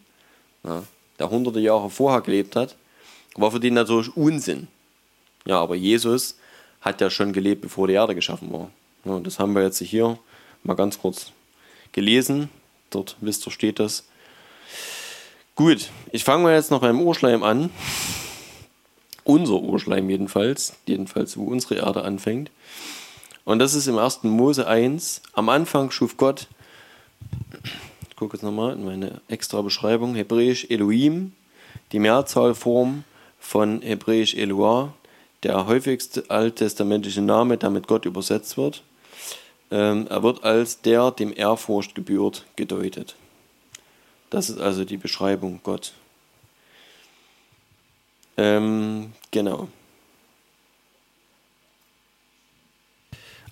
[0.64, 0.82] ja,
[1.18, 2.76] der hunderte Jahre vorher gelebt hat,
[3.34, 4.68] war für die natürlich Unsinn.
[5.44, 6.36] Ja, aber Jesus
[6.80, 8.70] hat ja schon gelebt, bevor die Erde geschaffen war.
[9.04, 10.18] Ja, das haben wir jetzt hier
[10.62, 11.32] mal ganz kurz
[11.92, 12.48] gelesen.
[12.90, 14.04] Dort, wisst ihr, steht das.
[15.54, 17.70] Gut, ich fange mal jetzt noch beim Urschleim an
[19.24, 22.50] unser Urschleim jedenfalls, jedenfalls wo unsere Erde anfängt.
[23.44, 24.22] Und das ist im 1.
[24.24, 25.22] Mose 1.
[25.32, 26.46] Am Anfang schuf Gott,
[28.08, 31.32] ich gucke jetzt nochmal in meine extra Beschreibung, hebräisch Elohim,
[31.90, 33.04] die Mehrzahlform
[33.40, 34.94] von hebräisch Eloah,
[35.42, 38.82] der häufigste alttestamentliche Name, der mit Gott übersetzt wird.
[39.72, 43.16] Ähm, er wird als der dem Ehrfurcht gebührt gedeutet.
[44.30, 45.92] Das ist also die Beschreibung Gott.
[48.36, 49.68] Ähm, genau.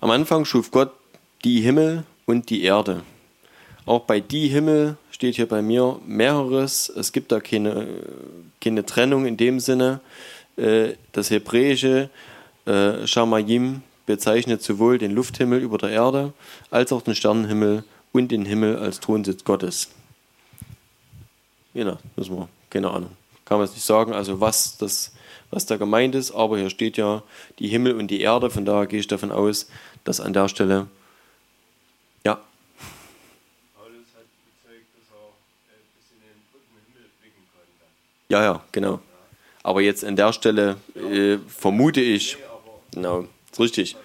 [0.01, 0.91] Am Anfang schuf Gott
[1.43, 3.03] die Himmel und die Erde.
[3.85, 6.89] Auch bei die Himmel steht hier bei mir mehreres.
[6.89, 7.87] Es gibt da keine,
[8.59, 10.01] keine Trennung in dem Sinne.
[10.57, 12.09] Äh, das hebräische
[12.65, 16.33] äh, Shamayim bezeichnet sowohl den Lufthimmel über der Erde
[16.71, 19.89] als auch den Sternenhimmel und den Himmel als Thronsitz Gottes.
[21.75, 23.11] Genau, müssen wir, keine Ahnung
[23.51, 25.11] kann man es nicht sagen, also was, das,
[25.49, 27.21] was da gemeint ist, aber hier steht ja
[27.59, 29.67] die Himmel und die Erde, von daher gehe ich davon aus,
[30.03, 30.87] das an der Stelle,
[32.25, 32.39] ja.
[33.75, 35.27] Paulus hat gezeigt, dass er
[35.67, 37.85] äh, ein bisschen den dritten Himmel blicken konnte.
[38.29, 38.99] Ja, ja, genau.
[39.63, 42.37] Aber jetzt an der Stelle äh, vermute ich,
[42.91, 43.95] genau, ist richtig.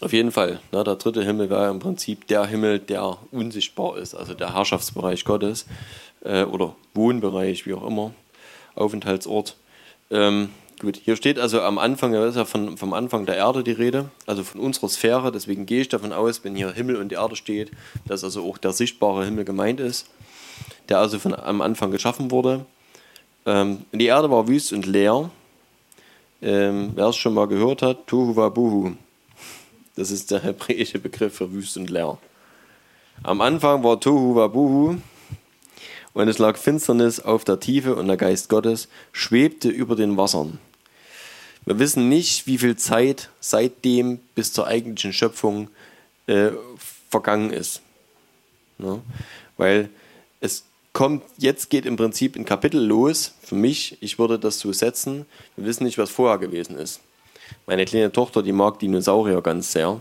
[0.00, 0.60] Auf jeden Fall.
[0.70, 5.24] Ne, der dritte Himmel wäre im Prinzip der Himmel, der unsichtbar ist, also der Herrschaftsbereich
[5.24, 5.66] Gottes
[6.22, 8.14] äh, oder Wohnbereich, wie auch immer,
[8.76, 9.56] Aufenthaltsort.
[10.10, 13.62] Ähm, gut, hier steht also am Anfang, da ist ja von, vom Anfang der Erde
[13.62, 15.32] die Rede, also von unserer Sphäre.
[15.32, 17.70] Deswegen gehe ich davon aus, wenn hier Himmel und Erde steht,
[18.06, 20.06] dass also auch der sichtbare Himmel gemeint ist,
[20.88, 22.66] der also von, am Anfang geschaffen wurde.
[23.46, 25.30] Ähm, die Erde war wüst und leer.
[26.42, 28.92] Ähm, Wer es schon mal gehört hat, Tohu Wabuhu.
[29.96, 32.18] Das ist der hebräische Begriff für wüst und leer.
[33.22, 34.98] Am Anfang war Tohu Wabuhu
[36.14, 40.58] und es lag Finsternis auf der Tiefe und der Geist Gottes schwebte über den Wassern.
[41.64, 45.68] Wir wissen nicht, wie viel Zeit seitdem bis zur eigentlichen Schöpfung
[46.26, 46.50] äh,
[47.10, 47.82] vergangen ist.
[48.78, 49.02] Ne?
[49.56, 49.90] Weil
[50.40, 53.34] es kommt, jetzt geht im Prinzip ein Kapitel los.
[53.42, 57.00] Für mich, ich würde das so setzen, wir wissen nicht, was vorher gewesen ist.
[57.66, 60.00] Meine kleine Tochter, die mag Dinosaurier ganz sehr.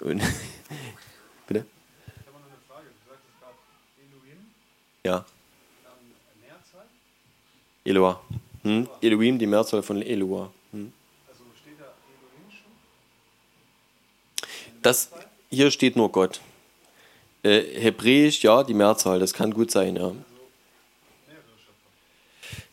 [0.00, 0.22] Und
[1.48, 1.64] Bitte?
[2.06, 2.86] Ich habe noch eine Frage.
[2.88, 3.56] Du sagtest gerade
[3.98, 4.38] Elohim.
[5.02, 5.24] Ja.
[6.42, 6.86] Mehrzahl?
[7.84, 8.20] Eloah.
[8.68, 8.88] Hm?
[9.00, 10.50] Elohim, die Mehrzahl von Eloah.
[10.72, 12.70] Also steht da Elohim schon?
[14.82, 15.10] Das,
[15.48, 16.40] hier steht nur Gott.
[17.42, 20.12] Äh, Hebräisch, ja, die Mehrzahl, das kann gut sein, ja.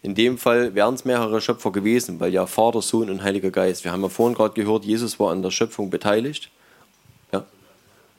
[0.01, 3.85] In dem Fall wären es mehrere Schöpfer gewesen, weil ja Vater, Sohn und Heiliger Geist.
[3.85, 6.51] Wir haben ja vorhin gerade gehört, Jesus war an der Schöpfung beteiligt.
[7.31, 7.43] Ja.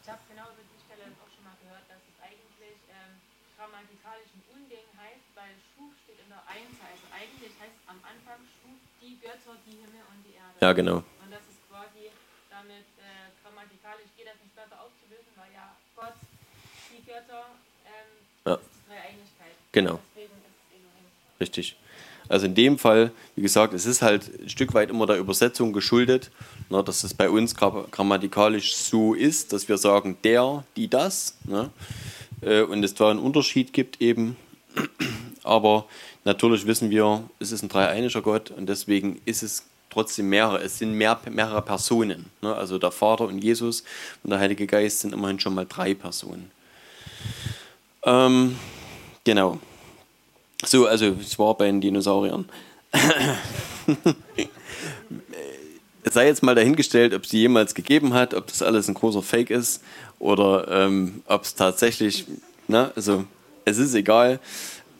[0.02, 3.22] Ich habe genau über die Stelle auch schon mal gehört, dass es eigentlich ähm,
[3.54, 6.90] grammatikalisch ein Unding heißt, weil schuf steht in der Einzahl.
[6.90, 10.55] Also eigentlich heißt es am Anfang schuf die Götter, die Himmel und die Erde.
[10.66, 10.96] Ja, genau.
[10.96, 12.10] Und das ist quasi
[12.50, 16.14] damit äh, grammatikalisch geht das nicht besser aufzulösen, weil ja Gott,
[16.90, 17.46] die Götter,
[17.86, 18.54] ähm, ja.
[18.54, 19.54] ist die Dreieinigkeit.
[19.70, 20.00] Genau.
[21.38, 21.76] Richtig.
[22.28, 25.72] Also in dem Fall, wie gesagt, es ist halt ein Stück weit immer der Übersetzung
[25.72, 26.32] geschuldet,
[26.68, 31.38] ne, dass es bei uns grammatikalisch so ist, dass wir sagen der, die, das.
[31.44, 31.70] Ne,
[32.40, 34.36] äh, und es da einen Unterschied gibt eben.
[35.44, 35.86] Aber
[36.24, 39.62] natürlich wissen wir, es ist ein dreieiniger Gott und deswegen ist es
[39.96, 40.58] trotzdem mehrere.
[40.62, 42.26] Es sind mehr, mehrere Personen.
[42.42, 43.82] Ne, also der Vater und Jesus
[44.22, 46.50] und der Heilige Geist sind immerhin schon mal drei Personen.
[48.04, 48.56] Ähm,
[49.24, 49.58] genau.
[50.64, 52.46] So, also ich war bei den Dinosauriern.
[56.02, 58.94] es sei jetzt mal dahingestellt, ob es die jemals gegeben hat, ob das alles ein
[58.94, 59.82] großer Fake ist
[60.18, 62.26] oder ähm, ob es tatsächlich,
[62.68, 63.24] na, also
[63.64, 64.40] es ist egal.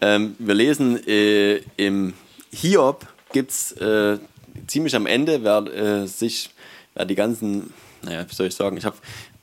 [0.00, 2.14] Ähm, wir lesen äh, im
[2.50, 4.18] Hiob gibt es äh,
[4.66, 6.51] ziemlich am Ende, wer äh, sich,
[6.95, 8.97] wer die ganzen, naja, wie soll ich sagen, ich habe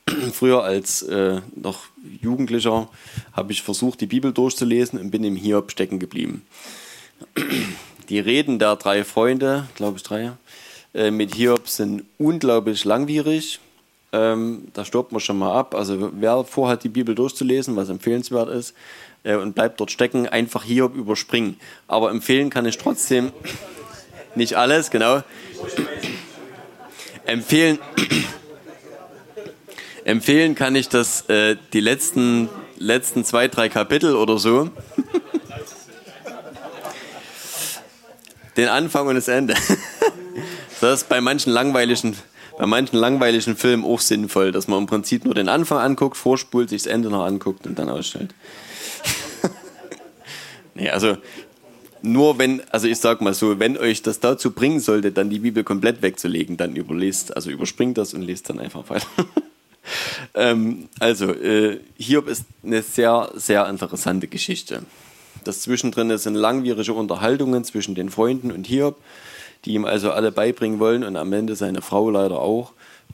[0.32, 1.80] früher als äh, noch
[2.20, 2.88] Jugendlicher
[3.32, 6.44] habe ich versucht, die Bibel durchzulesen und bin im Hiob stecken geblieben.
[8.10, 10.32] Die Reden der drei Freunde, glaube ich drei,
[10.92, 13.60] äh, mit Hiob sind unglaublich langwierig.
[14.12, 15.74] Ähm, da stirbt man schon mal ab.
[15.74, 18.74] Also wer vorhat, die Bibel durchzulesen, was empfehlenswert ist,
[19.24, 21.58] äh, und bleibt dort stecken, einfach Hiob überspringen.
[21.88, 23.32] Aber empfehlen kann ich trotzdem
[24.36, 25.22] nicht alles, genau.
[27.24, 27.78] empfehlen
[30.04, 34.68] Empfehlen kann ich das äh, die letzten, letzten zwei, drei Kapitel oder so.
[38.58, 39.54] Den Anfang und das Ende.
[40.80, 42.16] das ist bei manchen langweiligen,
[42.58, 46.68] bei manchen langweiligen Filmen auch sinnvoll, dass man im Prinzip nur den Anfang anguckt, vorspult,
[46.68, 48.32] sich das Ende noch anguckt und dann ausstellt.
[50.74, 51.16] nee, also
[52.04, 55.38] nur wenn, also ich sag mal so, wenn euch das dazu bringen sollte, dann die
[55.38, 59.06] Bibel komplett wegzulegen, dann überlest, also überspringt das und lest dann einfach weiter.
[60.34, 64.82] ähm, also, äh, Hiob ist eine sehr, sehr interessante Geschichte.
[65.44, 68.96] Das zwischendrin sind langwierige Unterhaltungen zwischen den Freunden und Hiob,
[69.64, 72.72] die ihm also alle beibringen wollen und am Ende seine Frau leider auch,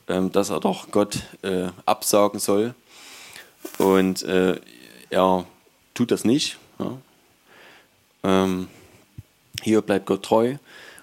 [0.09, 2.75] ähm, dass er doch Gott äh, absagen soll.
[3.79, 4.57] Und äh,
[5.11, 5.45] er
[5.95, 6.59] tut das nicht.
[6.81, 6.97] Ja.
[8.23, 8.69] Ähm,
[9.63, 10.57] Hiob bleibt Gott treu.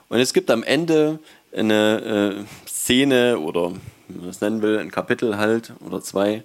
[0.10, 1.20] Und es gibt am Ende
[1.56, 3.74] eine äh, Szene oder
[4.08, 6.44] wie man das nennen will, ein Kapitel halt oder zwei,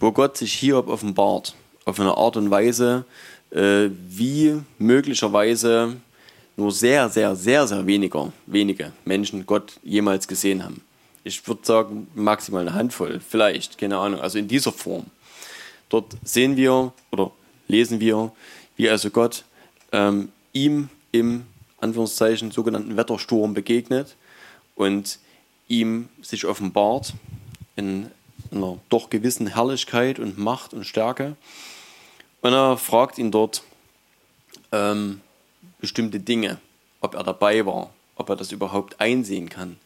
[0.00, 1.54] wo Gott sich Hiob offenbart.
[1.84, 3.04] Auf eine Art und Weise,
[3.50, 5.96] äh, wie möglicherweise
[6.56, 10.80] nur sehr, sehr, sehr, sehr weniger, wenige Menschen Gott jemals gesehen haben.
[11.22, 15.06] Ich würde sagen, maximal eine Handvoll, vielleicht, keine Ahnung, also in dieser Form.
[15.88, 17.30] Dort sehen wir oder
[17.68, 18.32] lesen wir,
[18.76, 19.44] wie also Gott
[19.92, 21.46] ähm, ihm im
[21.78, 24.16] Anführungszeichen sogenannten Wettersturm begegnet
[24.74, 25.18] und
[25.68, 27.14] ihm sich offenbart
[27.76, 28.10] in
[28.50, 31.36] einer doch gewissen Herrlichkeit und Macht und Stärke.
[32.40, 33.62] Und er fragt ihn dort,
[34.72, 35.20] ähm,
[35.80, 36.58] bestimmte Dinge,
[37.00, 39.78] ob er dabei war, ob er das überhaupt einsehen kann,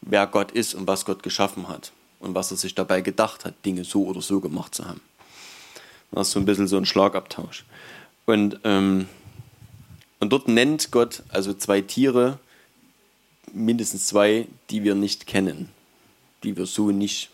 [0.00, 3.54] wer Gott ist und was Gott geschaffen hat und was er sich dabei gedacht hat,
[3.64, 5.00] Dinge so oder so gemacht zu haben.
[6.10, 7.64] Das ist so ein bisschen so ein Schlagabtausch.
[8.26, 9.08] Und, ähm,
[10.22, 12.38] und dort nennt Gott also zwei Tiere,
[13.52, 15.68] mindestens zwei, die wir nicht kennen,
[16.44, 17.28] die wir so nicht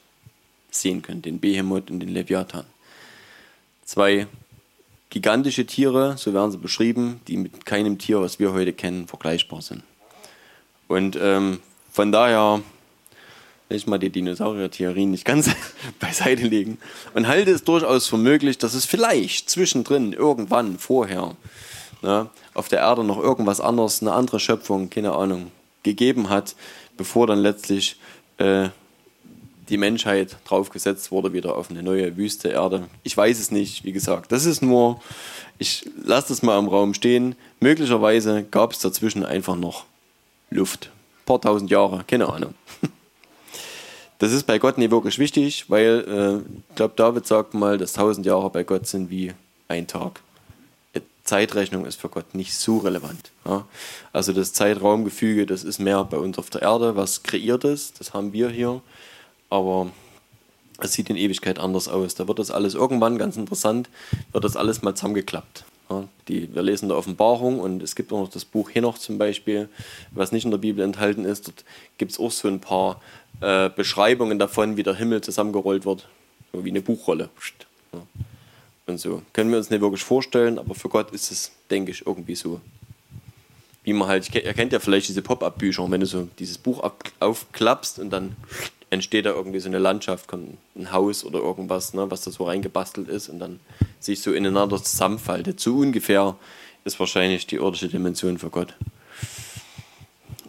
[0.70, 2.64] sehen können, den Behemoth und den Leviathan.
[3.85, 4.27] Zwei
[5.11, 9.61] gigantische Tiere, so werden sie beschrieben, die mit keinem Tier, was wir heute kennen, vergleichbar
[9.61, 9.83] sind.
[10.87, 11.61] Und ähm,
[11.92, 12.62] von daher
[13.68, 15.51] will ich mal die Dinosaurier-Theorie nicht ganz
[16.01, 16.79] beiseite legen
[17.12, 21.37] und halte es durchaus für möglich, dass es vielleicht zwischendrin, irgendwann, vorher,
[22.02, 25.50] ne, auf der Erde noch irgendwas anderes, eine andere Schöpfung, keine Ahnung,
[25.82, 26.54] gegeben hat,
[26.96, 27.98] bevor dann letztlich
[28.38, 28.68] äh,
[29.68, 32.88] die Menschheit draufgesetzt wurde, wieder auf eine neue Wüste Erde.
[33.02, 34.32] Ich weiß es nicht, wie gesagt.
[34.32, 35.00] Das ist nur,
[35.58, 37.37] ich lasse das mal im Raum stehen.
[37.61, 39.84] Möglicherweise gab es dazwischen einfach noch
[40.50, 40.90] Luft.
[41.20, 42.54] Ein paar tausend Jahre, keine Ahnung.
[44.20, 47.92] Das ist bei Gott nicht wirklich wichtig, weil äh, ich glaube, David sagt mal, dass
[47.92, 49.32] tausend Jahre bei Gott sind wie
[49.68, 50.22] ein Tag.
[51.28, 53.30] Zeitrechnung ist für Gott nicht so relevant.
[53.44, 53.66] Ja.
[54.12, 58.14] Also das Zeitraumgefüge, das ist mehr bei uns auf der Erde, was kreiert ist, das
[58.14, 58.80] haben wir hier,
[59.50, 59.90] aber
[60.80, 62.14] es sieht in Ewigkeit anders aus.
[62.14, 63.90] Da wird das alles irgendwann, ganz interessant,
[64.32, 65.64] wird das alles mal zusammengeklappt.
[65.90, 69.18] Ja, die, wir lesen der Offenbarung und es gibt auch noch das Buch Henoch zum
[69.18, 69.68] Beispiel,
[70.10, 71.48] was nicht in der Bibel enthalten ist.
[71.48, 71.64] Dort
[71.98, 73.00] gibt es auch so ein paar
[73.40, 76.08] äh, Beschreibungen davon, wie der Himmel zusammengerollt wird,
[76.52, 77.30] so wie eine Buchrolle.
[77.92, 78.00] Ja.
[78.88, 82.07] Und so können wir uns nicht wirklich vorstellen, aber für Gott ist es, denke ich,
[82.07, 82.61] irgendwie so.
[83.85, 86.83] Wie man halt, ihr kennt ja vielleicht diese Pop-Up-Bücher, wenn du so dieses Buch
[87.20, 88.37] aufklappst und dann
[88.90, 92.44] entsteht da irgendwie so eine Landschaft, kommt ein Haus oder irgendwas, ne, was da so
[92.44, 93.61] reingebastelt ist und dann
[94.01, 95.61] sich so ineinander zusammenfaltet.
[95.61, 96.37] So ungefähr
[96.85, 98.74] ist wahrscheinlich die irdische Dimension für Gott.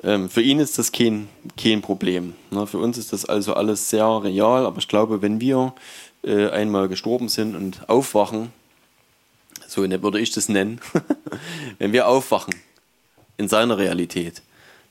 [0.03, 2.33] Ähm, für ihn ist das kein, kein Problem.
[2.51, 2.65] Ne?
[2.65, 5.73] Für uns ist das also alles sehr real, aber ich glaube, wenn wir
[6.23, 8.51] äh, einmal gestorben sind und aufwachen,
[9.67, 10.81] so würde ich das nennen,
[11.77, 12.55] wenn wir aufwachen
[13.37, 14.41] in seiner Realität,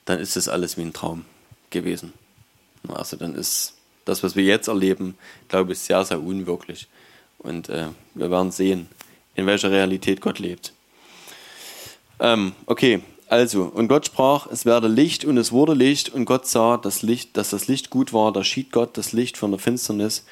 [0.04, 1.24] dann ist das alles wie ein Traum
[1.70, 2.12] gewesen.
[2.88, 6.88] Also dann ist das, was wir jetzt erleben, glaube ich, sehr, sehr unwirklich.
[7.38, 8.88] Und äh, wir werden sehen,
[9.34, 10.72] in welcher Realität Gott lebt.
[12.20, 16.46] Ähm, okay, also, und Gott sprach, es werde Licht und es wurde Licht und Gott
[16.46, 19.60] sah, das Licht, dass das Licht gut war, da schied Gott das Licht von der
[19.60, 20.24] Finsternis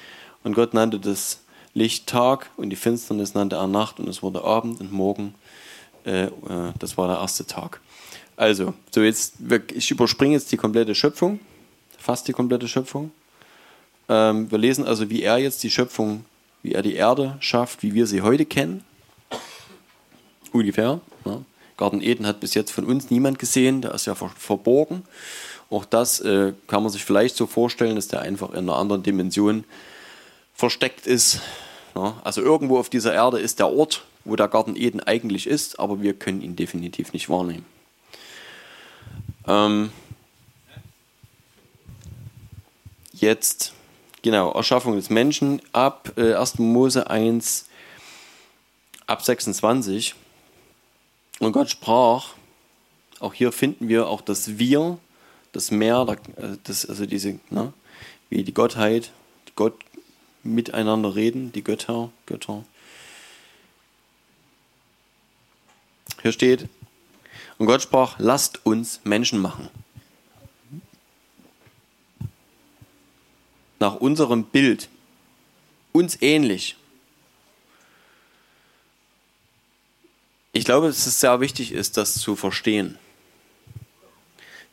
[0.46, 1.40] und Gott nannte das
[1.74, 5.35] Licht Tag und die Finsternis nannte er Nacht und es wurde Abend und Morgen.
[6.06, 6.30] Äh, äh,
[6.78, 7.80] das war der erste Tag.
[8.37, 9.35] Also, so jetzt,
[9.74, 11.40] ich überspringe jetzt die komplette Schöpfung
[12.06, 13.11] fast die komplette Schöpfung.
[14.09, 16.24] Ähm, wir lesen also, wie er jetzt die Schöpfung,
[16.62, 18.85] wie er die Erde schafft, wie wir sie heute kennen.
[20.52, 21.00] Ungefähr.
[21.24, 21.42] Ja.
[21.76, 25.02] Garten Eden hat bis jetzt von uns niemand gesehen, der ist ja ver verborgen.
[25.68, 29.02] Auch das äh, kann man sich vielleicht so vorstellen, dass der einfach in einer anderen
[29.02, 29.64] Dimension
[30.56, 31.40] versteckt ist.
[31.94, 32.20] Ja.
[32.24, 36.02] Also irgendwo auf dieser Erde ist der Ort, wo der Garten Eden eigentlich ist, aber
[36.02, 37.64] wir können ihn definitiv nicht wahrnehmen.
[39.46, 39.90] Ähm,
[43.12, 43.72] jetzt,
[44.22, 46.58] genau, Erschaffung des Menschen ab äh, 1.
[46.58, 47.66] Mose 1,
[49.06, 50.14] ab 26.
[51.38, 52.34] Und Gott sprach,
[53.20, 54.98] auch hier finden wir auch das Wir,
[55.52, 57.72] das Meer, äh, das, also diese, ne,
[58.28, 59.12] wie die Gottheit,
[59.54, 59.74] Gott
[60.46, 62.64] miteinander reden, die Götter, Götter.
[66.22, 66.68] Hier steht,
[67.59, 69.68] und Gott sprach, lasst uns Menschen machen.
[73.78, 74.88] nach unserem Bild,
[75.92, 76.76] uns ähnlich.
[80.52, 82.98] Ich glaube, dass es sehr wichtig ist, das zu verstehen.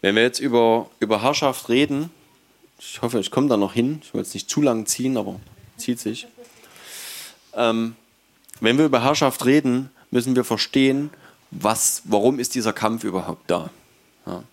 [0.01, 2.09] Wenn wir jetzt über, über Herrschaft reden,
[2.79, 5.39] ich hoffe, ich komme da noch hin, ich will jetzt nicht zu lang ziehen, aber
[5.83, 6.27] zieht sich.
[7.55, 7.95] Ähm,
[8.59, 11.09] wenn wir über Herrschaft reden, müssen wir verstehen,
[11.51, 13.69] was, warum ist dieser Kampf überhaupt da.
[14.25, 14.43] Ja.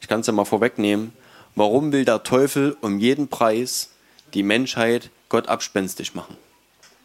[0.00, 1.12] Ich kann es ja mal vorwegnehmen.
[1.54, 3.90] Warum will der Teufel um jeden Preis
[4.32, 6.36] die Menschheit Gott abspenstig machen?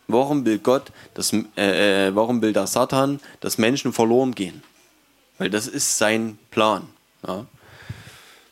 [0.07, 4.61] Warum will Gott, dass, äh, äh, warum will der Satan, dass Menschen verloren gehen?
[5.38, 6.88] Weil das ist sein Plan.
[7.26, 7.45] Ja.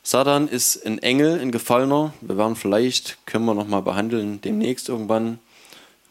[0.03, 2.13] Satan ist ein Engel, ein Gefallener.
[2.21, 5.39] Wir werden vielleicht, können wir noch mal behandeln, demnächst irgendwann.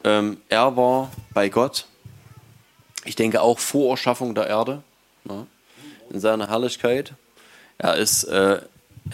[0.05, 1.87] Ähm, er war bei Gott.
[3.05, 4.83] Ich denke auch vor Erschaffung der Erde.
[5.29, 5.47] Ja,
[6.11, 7.15] in seiner Herrlichkeit.
[7.79, 8.61] Er ist äh,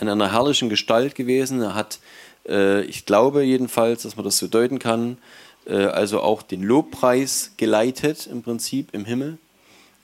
[0.00, 1.62] in einer herrlichen Gestalt gewesen.
[1.62, 1.98] Er hat,
[2.46, 5.18] äh, ich glaube jedenfalls, dass man das so deuten kann,
[5.66, 9.38] äh, also auch den Lobpreis geleitet im Prinzip im Himmel.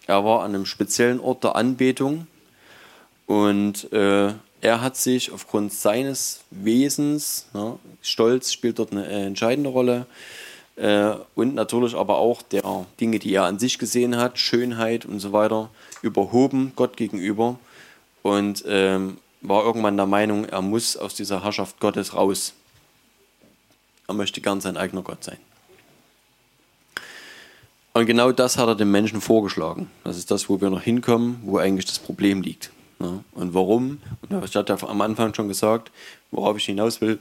[0.07, 2.27] Er war an einem speziellen Ort der Anbetung
[3.27, 4.33] und äh,
[4.63, 10.07] er hat sich aufgrund seines Wesens, ne, Stolz spielt dort eine äh, entscheidende Rolle,
[10.77, 15.19] äh, und natürlich aber auch der Dinge, die er an sich gesehen hat, Schönheit und
[15.19, 15.69] so weiter,
[16.01, 17.59] überhoben Gott gegenüber
[18.23, 22.55] und ähm, war irgendwann der Meinung, er muss aus dieser Herrschaft Gottes raus.
[24.07, 25.39] Er möchte gern sein eigener Gott sein.
[27.95, 29.91] Und genau das hat er den Menschen vorgeschlagen.
[30.05, 32.71] Das ist das, wo wir noch hinkommen, wo eigentlich das Problem liegt.
[33.03, 34.01] Ja, und warum?
[34.29, 35.91] Und ich hatte am Anfang schon gesagt,
[36.31, 37.19] worauf ich hinaus will,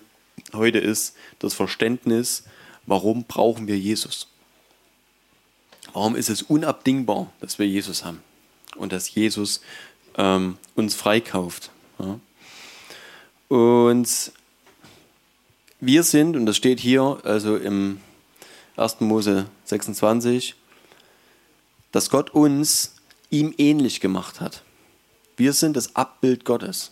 [0.53, 2.43] heute ist das Verständnis,
[2.85, 4.27] warum brauchen wir Jesus?
[5.93, 8.21] Warum ist es unabdingbar, dass wir Jesus haben
[8.75, 9.61] und dass Jesus
[10.17, 11.71] ähm, uns freikauft?
[11.97, 12.19] Ja?
[13.49, 14.31] Und
[15.79, 17.99] wir sind, und das steht hier, also im
[18.77, 18.99] 1.
[18.99, 20.55] Mose 26,
[21.91, 22.95] dass Gott uns
[23.31, 24.63] ihm ähnlich gemacht hat.
[25.41, 26.91] Wir sind das Abbild Gottes.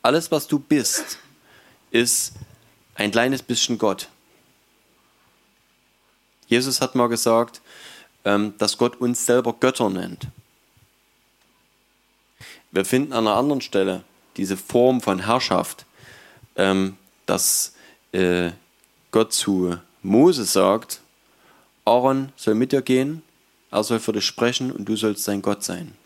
[0.00, 1.18] Alles, was du bist,
[1.90, 2.34] ist
[2.94, 4.08] ein kleines bisschen Gott.
[6.46, 7.60] Jesus hat mal gesagt,
[8.24, 10.28] ähm, dass Gott uns selber Götter nennt.
[12.70, 14.04] Wir finden an einer anderen Stelle
[14.36, 15.86] diese Form von Herrschaft,
[16.54, 16.96] ähm,
[17.26, 17.74] dass
[18.12, 18.52] äh,
[19.10, 21.00] Gott zu Mose sagt,
[21.84, 23.22] Aaron soll mit dir gehen,
[23.72, 25.96] er soll für dich sprechen und du sollst sein Gott sein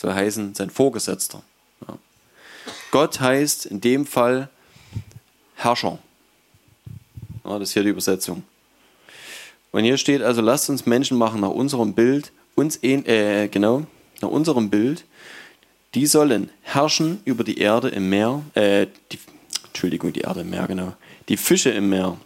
[0.00, 1.42] soll heißen sein Vorgesetzter.
[1.86, 1.98] Ja.
[2.90, 4.48] Gott heißt in dem Fall
[5.56, 5.98] Herrscher.
[7.44, 8.42] Ja, das ist hier die Übersetzung.
[9.72, 13.86] Und hier steht also, lasst uns Menschen machen nach unserem Bild, uns äh, genau,
[14.22, 15.04] nach unserem Bild.
[15.94, 19.18] Die sollen herrschen über die Erde im Meer, äh, die,
[19.66, 20.94] Entschuldigung, die Erde im Meer, genau,
[21.28, 22.16] die Fische im Meer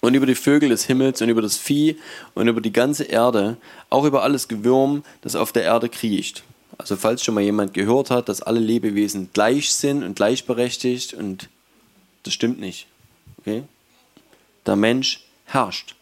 [0.00, 1.98] und über die Vögel des Himmels und über das Vieh
[2.34, 3.56] und über die ganze Erde,
[3.90, 6.44] auch über alles Gewürm, das auf der Erde kriecht.
[6.82, 11.48] Also falls schon mal jemand gehört hat, dass alle Lebewesen gleich sind und gleichberechtigt und
[12.24, 12.88] das stimmt nicht.
[13.38, 13.62] Okay?
[14.66, 15.94] Der Mensch herrscht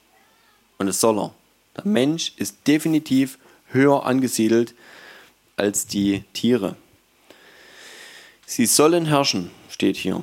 [0.78, 1.34] und es soll er.
[1.76, 4.72] Der Mensch ist definitiv höher angesiedelt
[5.58, 6.76] als die Tiere.
[8.46, 10.22] Sie sollen herrschen, steht hier.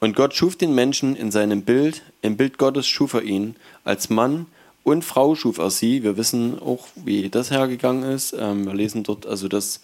[0.00, 3.54] Und Gott schuf den Menschen in seinem Bild, im Bild Gottes schuf er ihn,
[3.84, 4.46] als Mann
[4.88, 6.02] und Frau schuf er sie.
[6.02, 8.32] Wir wissen auch, wie das hergegangen ist.
[8.32, 9.82] Ähm, wir lesen dort also, dass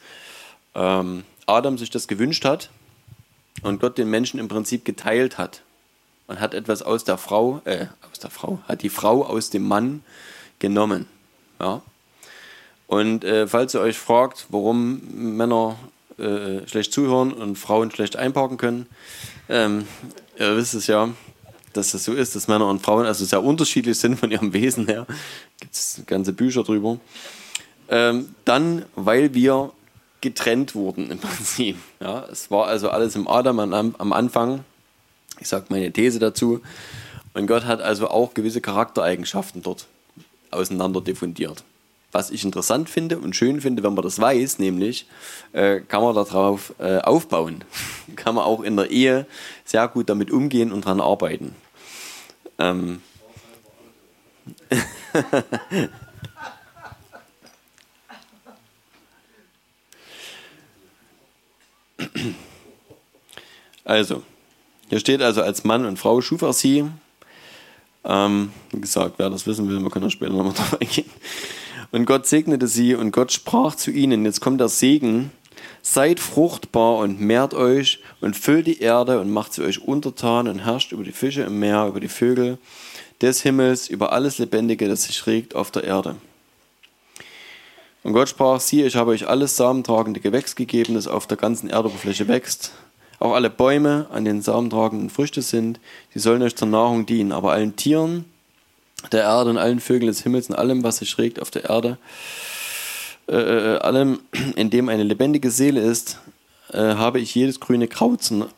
[0.74, 2.70] ähm, Adam sich das gewünscht hat
[3.62, 5.60] und Gott den Menschen im Prinzip geteilt hat.
[6.26, 9.68] Man hat etwas aus der Frau, äh, aus der Frau, hat die Frau aus dem
[9.68, 10.02] Mann
[10.58, 11.06] genommen.
[11.60, 11.82] Ja.
[12.86, 15.02] Und äh, falls ihr euch fragt, warum
[15.36, 15.76] Männer
[16.16, 18.86] äh, schlecht zuhören und Frauen schlecht einparken können,
[19.50, 19.86] ähm,
[20.38, 21.10] ihr wisst es ja,
[21.76, 24.86] dass das so ist, dass Männer und Frauen also sehr unterschiedlich sind von ihrem Wesen
[24.86, 25.06] her.
[25.60, 26.98] Gibt es ganze Bücher drüber.
[27.88, 29.72] Ähm, dann, weil wir
[30.20, 31.76] getrennt wurden im Prinzip.
[32.00, 34.64] Ja, es war also alles im Adam am, am Anfang.
[35.40, 36.60] Ich sage meine These dazu.
[37.34, 39.86] Und Gott hat also auch gewisse Charaktereigenschaften dort
[40.50, 41.64] auseinander diffundiert.
[42.12, 45.06] Was ich interessant finde und schön finde, wenn man das weiß, nämlich
[45.52, 47.64] äh, kann man darauf äh, aufbauen.
[48.16, 49.26] kann man auch in der Ehe
[49.64, 51.56] sehr gut damit umgehen und daran arbeiten.
[52.58, 53.02] Ähm.
[63.84, 64.22] also,
[64.88, 66.84] hier steht also als Mann und Frau schuf er sie.
[68.04, 71.10] Ähm, wie gesagt, wer das wissen will, man kann da später nochmal drauf eingehen.
[71.90, 75.30] Und Gott segnete sie und Gott sprach zu ihnen, jetzt kommt der Segen,
[75.86, 80.60] Seid fruchtbar und mehrt euch und füllt die Erde und macht sie euch untertan und
[80.60, 82.56] herrscht über die Fische im Meer, über die Vögel
[83.20, 86.16] des Himmels, über alles Lebendige, das sich regt auf der Erde.
[88.02, 91.68] Und Gott sprach, siehe, ich habe euch alles samentragende Gewächs gegeben, das auf der ganzen
[91.68, 92.72] Erdoberfläche wächst.
[93.18, 95.78] Auch alle Bäume, an denen samentragenden Früchte sind,
[96.14, 97.30] die sollen euch zur Nahrung dienen.
[97.30, 98.24] Aber allen Tieren
[99.12, 101.98] der Erde und allen Vögeln des Himmels und allem, was sich regt auf der Erde,
[103.28, 104.20] äh, äh, allem,
[104.56, 106.33] in dem eine lebendige Seele ist, äh,
[106.78, 108.48] habe ich jedes grüne Kraut, zur,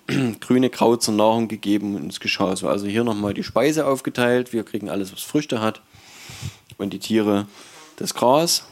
[0.41, 2.69] grüne Kraut zur Nahrung gegeben und es geschah so.
[2.69, 4.53] Also hier nochmal die Speise aufgeteilt.
[4.53, 5.81] Wir kriegen alles, was Früchte hat.
[6.79, 7.47] Und die Tiere
[7.97, 8.65] das Gras.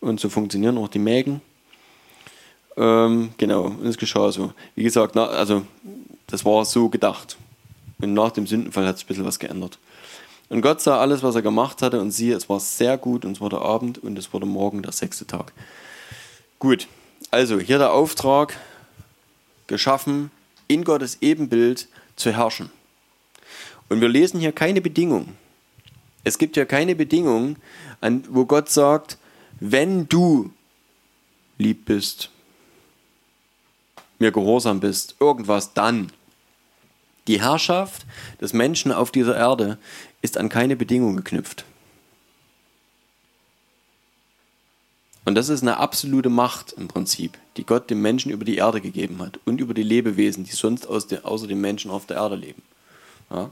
[0.00, 1.40] Und so funktionieren auch die Mägen.
[2.76, 4.52] Ähm, genau, und es geschah so.
[4.74, 5.62] Wie gesagt, na, also
[6.26, 7.36] das war so gedacht.
[8.00, 9.78] Und nach dem Sündenfall hat sich ein bisschen was geändert.
[10.48, 13.32] Und Gott sah alles, was er gemacht hatte, und siehe, es war sehr gut, und
[13.32, 15.52] es war der Abend, und es wurde morgen der sechste Tag.
[16.58, 16.86] Gut,
[17.34, 18.56] also hier der Auftrag,
[19.66, 20.30] geschaffen,
[20.68, 22.70] in Gottes Ebenbild zu herrschen.
[23.88, 25.36] Und wir lesen hier keine Bedingung.
[26.22, 27.56] Es gibt ja keine Bedingung,
[28.28, 29.18] wo Gott sagt,
[29.58, 30.52] wenn du
[31.58, 32.30] lieb bist,
[34.20, 36.12] mir gehorsam bist, irgendwas dann.
[37.26, 38.06] Die Herrschaft
[38.40, 39.78] des Menschen auf dieser Erde
[40.22, 41.64] ist an keine Bedingung geknüpft.
[45.24, 48.80] Und das ist eine absolute Macht im Prinzip, die Gott dem Menschen über die Erde
[48.80, 52.36] gegeben hat und über die Lebewesen, die sonst der, außer den Menschen auf der Erde
[52.36, 52.62] leben.
[53.30, 53.50] Ja.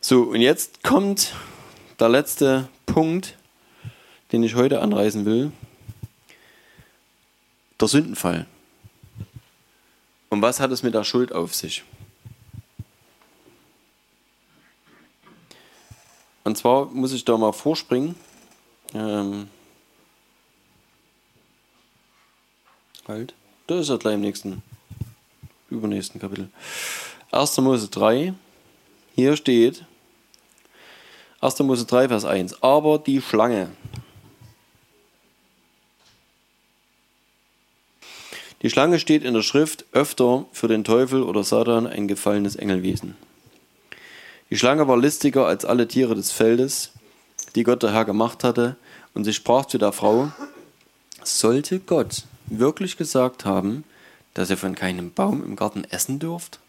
[0.00, 1.34] So, und jetzt kommt
[1.98, 3.36] der letzte Punkt,
[4.32, 5.52] den ich heute anreißen will.
[7.80, 8.46] Der Sündenfall.
[10.28, 11.82] Und was hat es mit der Schuld auf sich?
[16.44, 18.14] Und zwar muss ich da mal vorspringen.
[18.94, 19.48] Ähm,
[23.10, 23.34] halt.
[23.66, 24.62] Da ist er gleich im nächsten,
[25.68, 26.48] übernächsten Kapitel.
[27.32, 27.58] 1.
[27.58, 28.34] Mose 3.
[29.14, 29.84] Hier steht
[31.40, 31.58] 1.
[31.60, 32.62] Mose 3, Vers 1.
[32.62, 33.70] Aber die Schlange.
[38.62, 43.16] Die Schlange steht in der Schrift öfter für den Teufel oder Satan ein gefallenes Engelwesen.
[44.50, 46.90] Die Schlange war listiger als alle Tiere des Feldes,
[47.54, 48.76] die Gott der Herr gemacht hatte,
[49.14, 50.30] und sie sprach zu der Frau,
[51.22, 53.84] sollte Gott wirklich gesagt haben,
[54.34, 56.60] dass ihr von keinem Baum im Garten essen dürft?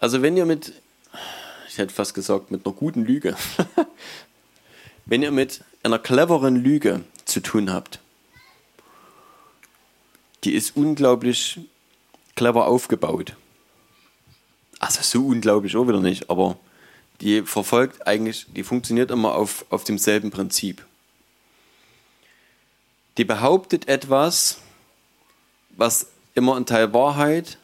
[0.00, 0.72] Also wenn ihr mit,
[1.68, 3.36] ich hätte fast gesagt, mit einer guten Lüge,
[5.06, 8.00] wenn ihr mit einer cleveren Lüge zu tun habt,
[10.44, 11.60] die ist unglaublich
[12.34, 13.34] clever aufgebaut.
[14.78, 16.58] Also so unglaublich auch wieder nicht, aber
[17.20, 20.84] die verfolgt eigentlich, die funktioniert immer auf, auf demselben Prinzip
[23.16, 24.58] die behauptet etwas,
[25.70, 27.58] was immer einen Teil Wahrheit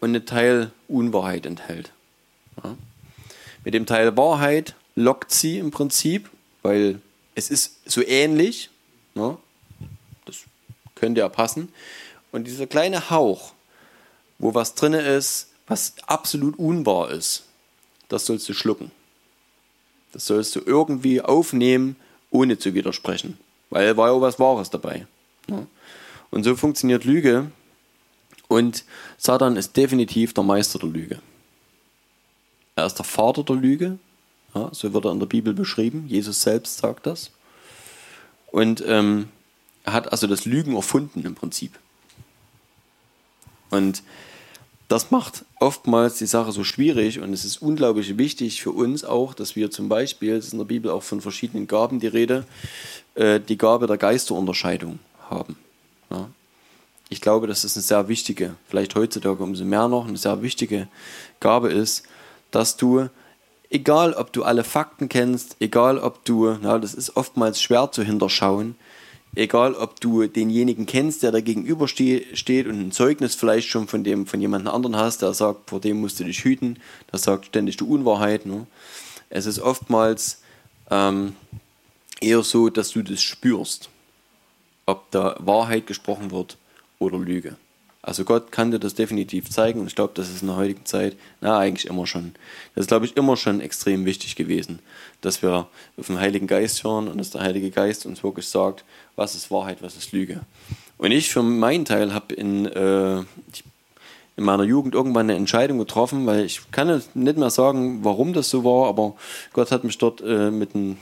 [0.00, 1.92] und einen Teil Unwahrheit enthält.
[2.62, 2.76] Ja.
[3.64, 6.30] Mit dem Teil Wahrheit lockt sie im Prinzip,
[6.62, 7.00] weil
[7.34, 8.70] es ist so ähnlich,
[9.14, 9.38] ja,
[10.24, 10.36] das
[10.94, 11.72] könnte ja passen.
[12.32, 13.52] Und dieser kleine Hauch,
[14.38, 17.44] wo was drin ist, was absolut unwahr ist,
[18.08, 18.90] das sollst du schlucken.
[20.12, 21.96] Das sollst du irgendwie aufnehmen,
[22.30, 23.38] ohne zu widersprechen.
[23.70, 25.06] Weil war ja auch was Wahres dabei.
[25.48, 25.66] Ja.
[26.30, 27.50] Und so funktioniert Lüge.
[28.48, 28.84] Und
[29.16, 31.20] Satan ist definitiv der Meister der Lüge.
[32.76, 33.98] Er ist der Vater der Lüge.
[34.54, 36.06] Ja, so wird er in der Bibel beschrieben.
[36.08, 37.30] Jesus selbst sagt das.
[38.46, 39.28] Und ähm,
[39.84, 41.78] er hat also das Lügen erfunden im Prinzip.
[43.70, 44.02] Und
[44.88, 49.34] das macht oftmals die Sache so schwierig und es ist unglaublich wichtig für uns auch,
[49.34, 52.44] dass wir zum Beispiel, es ist in der Bibel auch von verschiedenen Gaben die Rede,
[53.14, 55.56] äh, die Gabe der Geisterunterscheidung haben.
[57.08, 60.88] Ich glaube, dass es eine sehr wichtige, vielleicht heutzutage umso mehr noch, eine sehr wichtige
[61.38, 62.04] Gabe ist,
[62.50, 63.08] dass du,
[63.70, 68.02] egal ob du alle Fakten kennst, egal ob du, na, das ist oftmals schwer zu
[68.02, 68.74] hinterschauen,
[69.36, 74.02] egal ob du denjenigen kennst, der da gegenüber steht und ein Zeugnis vielleicht schon von
[74.02, 76.78] dem von jemand anderen hast, der sagt, vor dem musst du dich hüten,
[77.12, 78.46] der sagt ständig die Unwahrheit.
[78.46, 78.66] Ne?
[79.28, 80.42] Es ist oftmals
[80.90, 81.36] ähm,
[82.20, 83.90] eher so, dass du das spürst,
[84.86, 86.56] ob da Wahrheit gesprochen wird
[86.98, 87.56] oder Lüge.
[88.06, 90.84] Also Gott kann dir das definitiv zeigen und ich glaube, das ist in der heutigen
[90.84, 92.36] Zeit, na eigentlich immer schon,
[92.76, 94.78] das ist glaube ich immer schon extrem wichtig gewesen,
[95.22, 95.66] dass wir
[95.98, 98.84] auf den Heiligen Geist hören und dass der Heilige Geist uns wirklich sagt,
[99.16, 100.42] was ist Wahrheit, was ist Lüge.
[100.98, 106.26] Und ich für meinen Teil habe in, äh, in meiner Jugend irgendwann eine Entscheidung getroffen,
[106.26, 109.16] weil ich kann nicht mehr sagen, warum das so war, aber
[109.52, 110.96] Gott hat mich dort äh, mit dem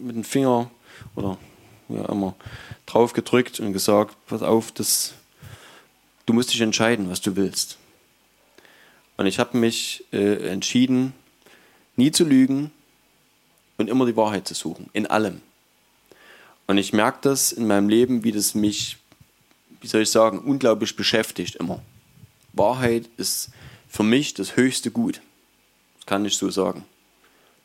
[0.00, 0.68] mit dem Finger
[1.14, 1.38] oder
[1.88, 2.34] ja immer
[2.86, 5.14] drauf gedrückt und gesagt, pass auf, das,
[6.28, 7.78] du musst dich entscheiden, was du willst.
[9.16, 11.14] Und ich habe mich äh, entschieden,
[11.96, 12.70] nie zu lügen
[13.78, 15.40] und immer die Wahrheit zu suchen, in allem.
[16.66, 18.98] Und ich merke das in meinem Leben, wie das mich,
[19.80, 21.80] wie soll ich sagen, unglaublich beschäftigt immer.
[22.52, 23.48] Wahrheit ist
[23.88, 25.22] für mich das höchste Gut.
[25.96, 26.84] Das kann ich so sagen.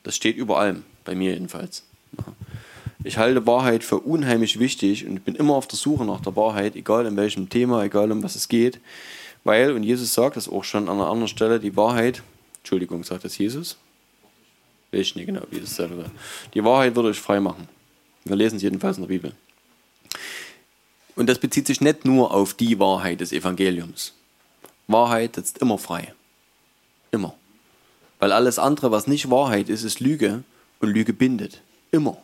[0.04, 1.84] Das steht über allem, bei mir jedenfalls.
[3.04, 6.76] Ich halte Wahrheit für unheimlich wichtig und bin immer auf der Suche nach der Wahrheit,
[6.76, 8.80] egal in welchem Thema, egal um was es geht.
[9.44, 12.24] Weil, und Jesus sagt das auch schon an einer anderen Stelle, die Wahrheit,
[12.60, 13.78] Entschuldigung, sagt das Jesus?
[14.92, 16.06] Ich nicht genau, wie das selber.
[16.54, 17.68] Die Wahrheit würde euch frei machen.
[18.24, 19.34] Wir lesen es jedenfalls in der Bibel.
[21.16, 24.14] Und das bezieht sich nicht nur auf die Wahrheit des Evangeliums.
[24.88, 26.14] Wahrheit setzt immer frei.
[27.12, 27.36] Immer.
[28.20, 30.44] Weil alles andere, was nicht Wahrheit ist, ist Lüge
[30.80, 31.62] und Lüge bindet.
[31.92, 32.18] Immer.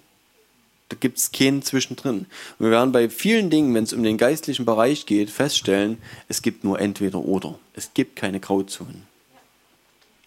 [0.89, 2.25] Da gibt es keinen zwischendrin.
[2.57, 6.41] Und wir werden bei vielen Dingen, wenn es um den geistlichen Bereich geht, feststellen, es
[6.41, 7.59] gibt nur entweder oder.
[7.73, 9.07] Es gibt keine Grauzonen.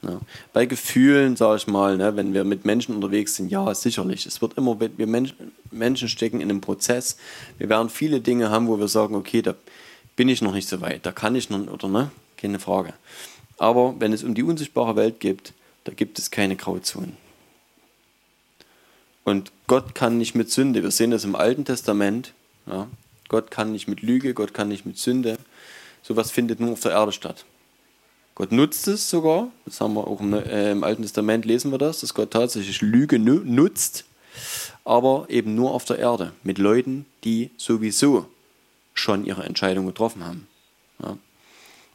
[0.03, 0.21] Ja.
[0.53, 4.27] Bei Gefühlen, sage ich mal, ne, wenn wir mit Menschen unterwegs sind, ja, sicherlich.
[4.27, 7.17] Es wird immer, wir Menschen, Menschen stecken in einem Prozess,
[7.59, 9.55] wir werden viele Dinge haben, wo wir sagen, okay, da
[10.17, 12.95] bin ich noch nicht so weit, da kann ich noch, oder ne, keine Frage.
[13.59, 15.53] Aber wenn es um die unsichtbare Welt geht,
[15.85, 17.17] da gibt es keine Grauzonen.
[19.25, 22.35] Und Gott kann nicht mit Sünde, wir sehen das im Alten Testament,
[22.67, 22.89] ja,
[23.29, 25.39] Gott kann nicht mit Lüge, Gott kann nicht mit Sünde.
[26.03, 27.47] Sowas findet nur auf der Erde statt.
[28.35, 31.79] Gott nutzt es sogar, das haben wir auch im, äh, im Alten Testament lesen wir
[31.79, 34.05] das, dass Gott tatsächlich Lüge nu nutzt,
[34.85, 38.27] aber eben nur auf der Erde, mit Leuten, die sowieso
[38.95, 40.47] schon ihre Entscheidung getroffen haben.
[41.03, 41.17] Ja.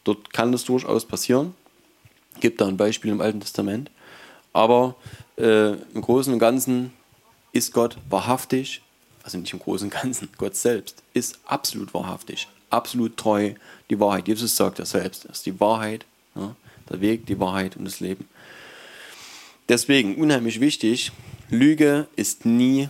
[0.04, 1.54] Dort kann das durchaus passieren.
[2.40, 3.92] Gibt da ein Beispiel im Alten Testament.
[4.54, 4.96] Aber
[5.38, 6.94] äh, im Großen und Ganzen
[7.52, 8.82] ist Gott wahrhaftig,
[9.24, 13.54] also nicht im Großen und Ganzen, Gott selbst ist absolut wahrhaftig, absolut treu,
[13.90, 14.28] die Wahrheit.
[14.28, 16.56] Jesus sagt ja selbst, das ist die Wahrheit ja,
[16.90, 18.28] der Weg, die Wahrheit und das Leben.
[19.70, 21.12] Deswegen unheimlich wichtig,
[21.50, 22.90] Lüge ist nie,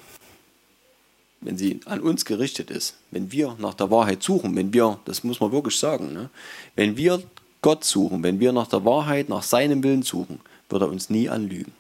[1.42, 5.24] wenn sie an uns gerichtet ist, wenn wir nach der Wahrheit suchen, wenn wir, das
[5.24, 6.30] muss man wirklich sagen, ne,
[6.76, 7.24] wenn wir
[7.62, 10.40] Gott suchen, wenn wir nach der Wahrheit, nach seinem Willen suchen,
[10.70, 11.72] wird er uns nie anlügen.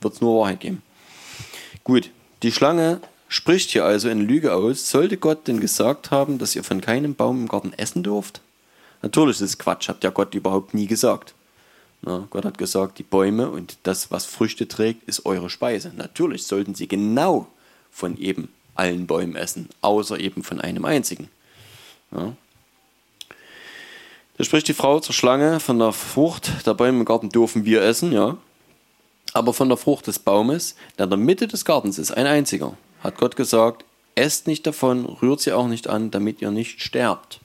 [0.00, 0.82] Wird es nur Wahrheit geben.
[1.84, 2.10] Gut,
[2.42, 4.90] die Schlange spricht hier also eine Lüge aus.
[4.90, 8.40] Sollte Gott denn gesagt haben, dass ihr von keinem Baum im Garten essen dürft?
[9.02, 11.34] Natürlich ist es Quatsch, hat ja Gott überhaupt nie gesagt.
[12.02, 15.92] Na, Gott hat gesagt, die Bäume und das, was Früchte trägt, ist eure Speise.
[15.94, 17.46] Natürlich sollten sie genau
[17.90, 21.28] von eben allen Bäumen essen, außer eben von einem einzigen.
[22.12, 22.32] Ja.
[24.38, 27.82] Da spricht die Frau zur Schlange von der Frucht der Bäume im Garten dürfen wir
[27.82, 28.38] essen, ja.
[29.32, 32.76] Aber von der Frucht des Baumes, der in der Mitte des Gartens ist, ein einziger,
[33.02, 37.40] hat Gott gesagt, esst nicht davon, rührt sie auch nicht an, damit ihr nicht sterbt.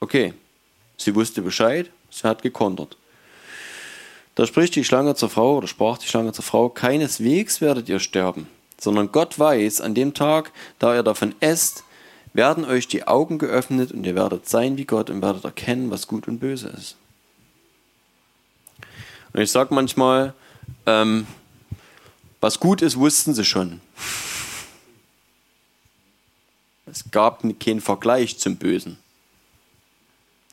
[0.00, 0.34] Okay,
[0.96, 2.96] sie wusste Bescheid, sie hat gekontert.
[4.34, 8.00] Da spricht die Schlange zur Frau oder sprach die Schlange zur Frau, keineswegs werdet ihr
[8.00, 11.84] sterben, sondern Gott weiß, an dem Tag, da ihr davon esst,
[12.32, 16.08] werden euch die Augen geöffnet und ihr werdet sein wie Gott und werdet erkennen, was
[16.08, 16.96] gut und böse ist.
[19.34, 20.32] Und ich sage manchmal,
[20.86, 21.26] ähm,
[22.40, 23.80] was gut ist, wussten sie schon.
[26.86, 28.96] Es gab keinen Vergleich zum Bösen.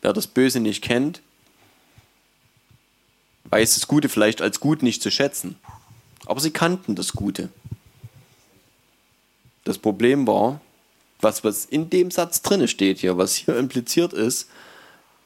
[0.01, 1.21] Wer das Böse nicht kennt,
[3.45, 5.57] weiß das Gute vielleicht als gut nicht zu schätzen.
[6.25, 7.49] Aber sie kannten das Gute.
[9.63, 10.59] Das Problem war,
[11.19, 14.49] was, was in dem Satz drinne steht hier, was hier impliziert ist,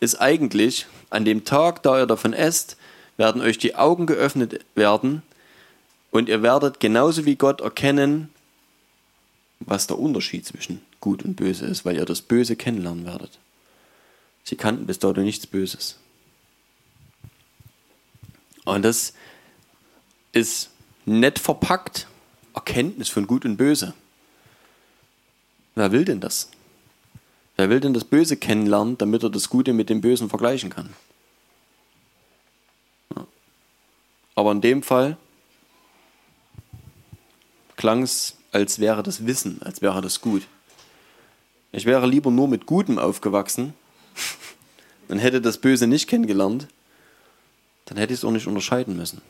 [0.02, 2.76] ist eigentlich, an dem Tag, da ihr davon esst,
[3.18, 5.22] werden euch die Augen geöffnet werden
[6.12, 8.30] und ihr werdet genauso wie Gott erkennen,
[9.60, 13.40] was der Unterschied zwischen gut und böse ist, weil ihr das Böse kennenlernen werdet.
[14.44, 15.98] Sie kannten bis dato nichts Böses.
[18.66, 19.14] Und das
[20.34, 20.70] ist
[21.06, 22.08] nett verpackt,
[22.54, 23.94] Erkenntnis von Gut und Böse.
[25.76, 26.50] Wer will denn das?
[27.58, 30.94] Wer will denn das Böse kennenlernen, damit er das Gute mit dem Bösen vergleichen kann?
[34.36, 35.18] Aber in dem Fall
[37.78, 40.44] klang es, als wäre das Wissen, als wäre das gut.
[41.72, 43.74] Ich wäre lieber nur mit Gutem aufgewachsen,
[45.08, 46.68] und hätte das Böse nicht kennengelernt,
[47.86, 49.22] dann hätte ich es auch nicht unterscheiden müssen.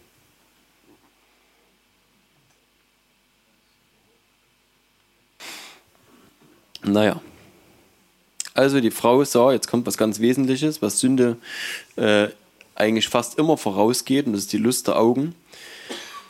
[6.84, 7.20] Naja.
[8.54, 11.36] Also die Frau sah, jetzt kommt was ganz Wesentliches, was Sünde
[11.98, 12.30] äh,
[12.76, 15.34] eigentlich fast immer vorausgeht, und das ist die Lust der Augen.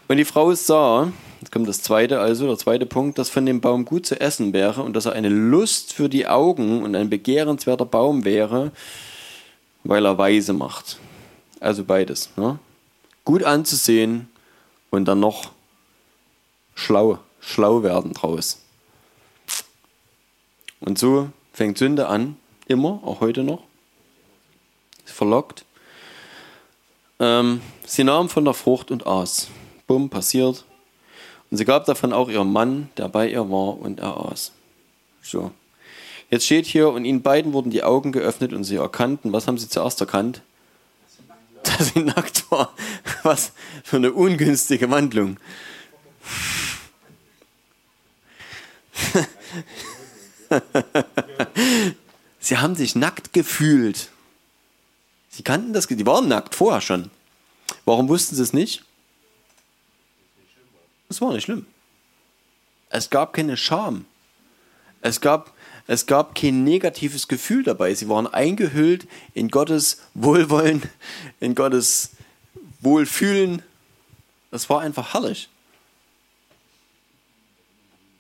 [0.08, 3.60] Und die Frau sah, jetzt kommt das zweite, also der zweite Punkt, dass von dem
[3.60, 7.10] Baum gut zu essen wäre und dass er eine Lust für die Augen und ein
[7.10, 8.72] begehrenswerter Baum wäre,
[9.84, 11.00] weil er weise macht.
[11.60, 12.30] Also beides.
[12.38, 12.60] Ne?
[13.24, 14.30] Gut anzusehen
[14.92, 15.52] und dann noch
[16.76, 18.62] schlau, schlau werden draus.
[20.80, 22.38] Und so fängt Sünde an,
[22.68, 23.64] immer, auch heute noch.
[25.06, 25.66] Verlockt.
[27.20, 29.48] Ähm, sie nahm von der Frucht und aß.
[29.88, 30.66] Bumm, passiert.
[31.50, 34.52] Und sie gab davon auch ihrem Mann, der bei ihr war, und er aß.
[35.22, 35.52] So.
[36.30, 39.58] Jetzt steht hier, und ihnen beiden wurden die Augen geöffnet und sie erkannten, was haben
[39.58, 40.42] sie zuerst erkannt?
[41.64, 42.74] Dass sie nackt war.
[43.24, 43.54] Was
[43.84, 45.38] für eine ungünstige Wandlung.
[52.40, 54.10] sie haben sich nackt gefühlt.
[55.36, 57.12] Sie kannten das, die waren nackt vorher schon.
[57.84, 58.86] Warum wussten sie es nicht?
[61.10, 61.66] Es war nicht schlimm.
[62.90, 64.06] Es gab keine Scham.
[65.02, 65.54] Es gab
[65.88, 67.94] Es gab kein negatives Gefühl dabei.
[67.94, 70.82] Sie waren eingehüllt in Gottes Wohlwollen,
[71.42, 72.12] in Gottes
[72.80, 73.62] Wohlfühlen.
[74.52, 75.50] Das war einfach herrlich.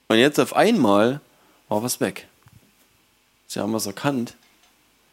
[0.09, 1.21] Und jetzt auf einmal
[1.69, 2.27] war was weg.
[3.47, 4.35] Sie haben was erkannt.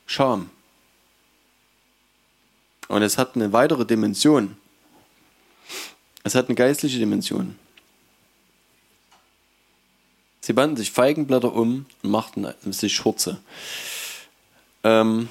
[0.06, 0.50] Scham.
[2.92, 4.54] Und es hat eine weitere Dimension.
[6.24, 7.56] Es hat eine geistliche Dimension.
[10.42, 13.40] Sie banden sich Feigenblätter um und machten sich Schurze.
[14.84, 15.30] Ähm,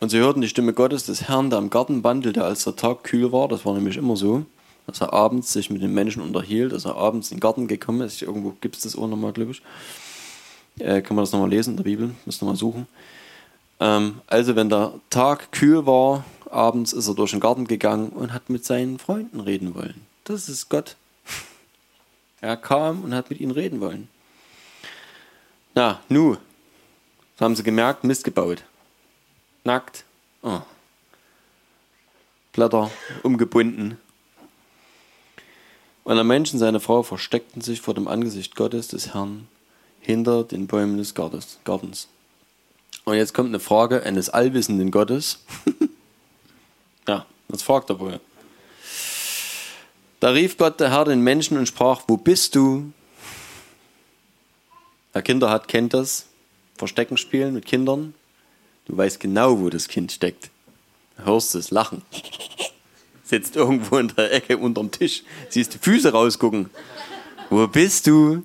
[0.00, 3.04] und sie hörten die Stimme Gottes des Herrn, der am Garten wandelte, als der Tag
[3.04, 3.46] kühl war.
[3.46, 4.44] Das war nämlich immer so,
[4.88, 8.00] dass er abends sich mit den Menschen unterhielt, dass er abends in den Garten gekommen
[8.00, 8.20] ist.
[8.20, 9.62] Irgendwo gibt es das auch nochmal, glaube ich.
[10.80, 12.10] Äh, kann man das nochmal lesen in der Bibel?
[12.26, 12.88] Müssen wir mal suchen.
[13.78, 16.24] Ähm, also, wenn der Tag kühl war,
[16.54, 20.06] abends ist er durch den Garten gegangen und hat mit seinen Freunden reden wollen.
[20.24, 20.96] Das ist Gott.
[22.40, 24.08] Er kam und hat mit ihnen reden wollen.
[25.74, 26.36] Na, nu,
[27.40, 28.64] haben sie gemerkt, Mist gebaut.
[29.64, 30.04] Nackt.
[30.42, 30.60] Oh.
[32.52, 32.90] Blätter
[33.22, 33.98] umgebunden.
[36.04, 39.48] Und der Mensch und seine Frau versteckten sich vor dem Angesicht Gottes des Herrn
[40.00, 42.08] hinter den Bäumen des Gartens.
[43.04, 45.44] Und jetzt kommt eine Frage eines allwissenden Gottes.
[47.08, 48.20] ja, was fragt er wohl?
[50.20, 52.92] Da rief Gott der Herr den Menschen und sprach, wo bist du?
[55.12, 56.26] Wer Kinder hat, kennt das.
[56.76, 58.14] Verstecken spielen mit Kindern.
[58.86, 60.50] Du weißt genau, wo das Kind steckt.
[61.16, 62.02] Du hörst es lachen.
[63.22, 65.22] Sitzt irgendwo in der Ecke unterm Tisch.
[65.48, 66.70] Siehst die Füße rausgucken.
[67.50, 68.42] Wo bist du?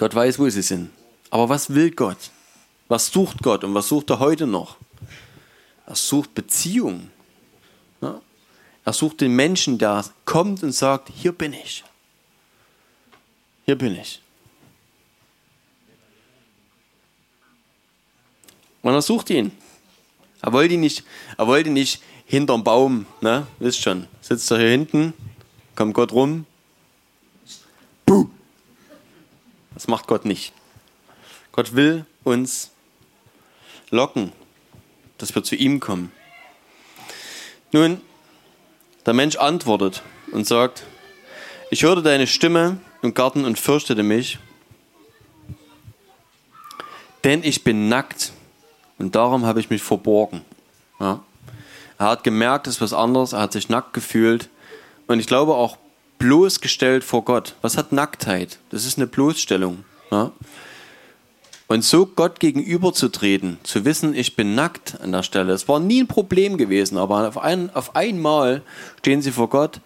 [0.00, 0.90] Gott weiß, wo sie sind.
[1.28, 2.30] Aber was will Gott?
[2.88, 4.78] Was sucht Gott und was sucht er heute noch?
[5.84, 7.10] Er sucht Beziehung.
[8.00, 11.84] Er sucht den Menschen, der kommt und sagt, hier bin ich.
[13.66, 14.22] Hier bin ich.
[18.80, 19.52] Und er sucht ihn.
[20.40, 21.04] Er wollte ihn nicht,
[21.36, 23.46] er wollte nicht hinterm Baum, ne?
[23.58, 25.12] Wisst schon, sitzt er hier hinten,
[25.74, 26.46] kommt Gott rum.
[28.06, 28.30] Puh.
[29.80, 30.52] Das macht Gott nicht.
[31.52, 32.70] Gott will uns
[33.88, 34.30] locken,
[35.16, 36.12] dass wir zu ihm kommen.
[37.72, 38.02] Nun,
[39.06, 40.02] der Mensch antwortet
[40.32, 40.82] und sagt,
[41.70, 44.38] ich hörte deine Stimme im Garten und fürchtete mich,
[47.24, 48.34] denn ich bin nackt
[48.98, 50.44] und darum habe ich mich verborgen.
[51.00, 51.24] Ja.
[51.96, 54.50] Er hat gemerkt, es ist was anderes, er hat sich nackt gefühlt
[55.06, 55.78] und ich glaube auch
[56.20, 57.56] bloßgestellt vor Gott.
[57.62, 58.58] Was hat Nacktheit?
[58.70, 59.84] Das ist eine Bloßstellung.
[60.12, 60.30] Ja.
[61.66, 66.02] Und so Gott gegenüberzutreten, zu wissen, ich bin nackt an der Stelle, es war nie
[66.02, 68.62] ein Problem gewesen, aber auf, ein, auf einmal
[68.98, 69.80] stehen sie vor Gott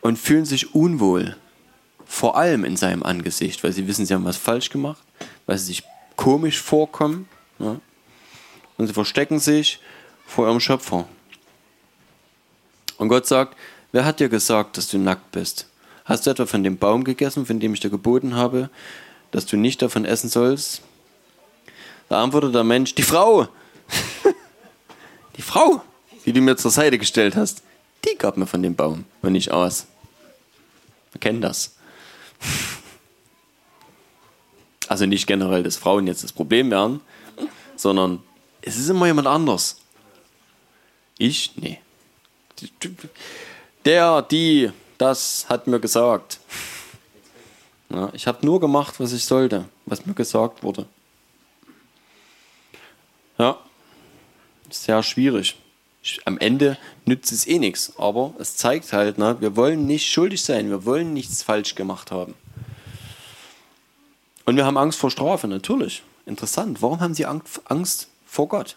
[0.00, 1.36] und fühlen sich unwohl.
[2.06, 5.02] Vor allem in seinem Angesicht, weil sie wissen, sie haben was falsch gemacht,
[5.46, 5.82] weil sie sich
[6.16, 7.28] komisch vorkommen.
[7.58, 7.76] Ja?
[8.78, 9.80] Und sie verstecken sich
[10.26, 11.06] vor ihrem Schöpfer.
[12.96, 13.54] Und Gott sagt,
[13.92, 15.66] wer hat dir gesagt, dass du nackt bist?
[16.04, 18.70] Hast du etwa von dem Baum gegessen, von dem ich dir geboten habe,
[19.30, 20.82] dass du nicht davon essen sollst?
[22.08, 23.48] Da antwortet der Mensch, die Frau,
[25.36, 25.82] die Frau,
[26.24, 27.62] die du mir zur Seite gestellt hast,
[28.04, 29.86] die gab mir von dem Baum und nicht aus.
[31.12, 31.74] Wir kennen das.
[34.90, 37.02] Also nicht generell, dass Frauen jetzt das Problem wären,
[37.76, 38.22] sondern
[38.62, 39.82] es ist immer jemand anders.
[41.18, 41.52] Ich?
[41.56, 41.78] Nee.
[43.88, 46.40] Der, die, das hat mir gesagt.
[47.88, 50.84] Ja, ich habe nur gemacht, was ich sollte, was mir gesagt wurde.
[53.38, 53.58] Ja,
[54.68, 55.56] sehr schwierig.
[56.26, 56.76] Am Ende
[57.06, 60.84] nützt es eh nichts, aber es zeigt halt, ne, wir wollen nicht schuldig sein, wir
[60.84, 62.34] wollen nichts falsch gemacht haben.
[64.44, 66.02] Und wir haben Angst vor Strafe, natürlich.
[66.26, 66.82] Interessant.
[66.82, 68.76] Warum haben sie Angst vor Gott?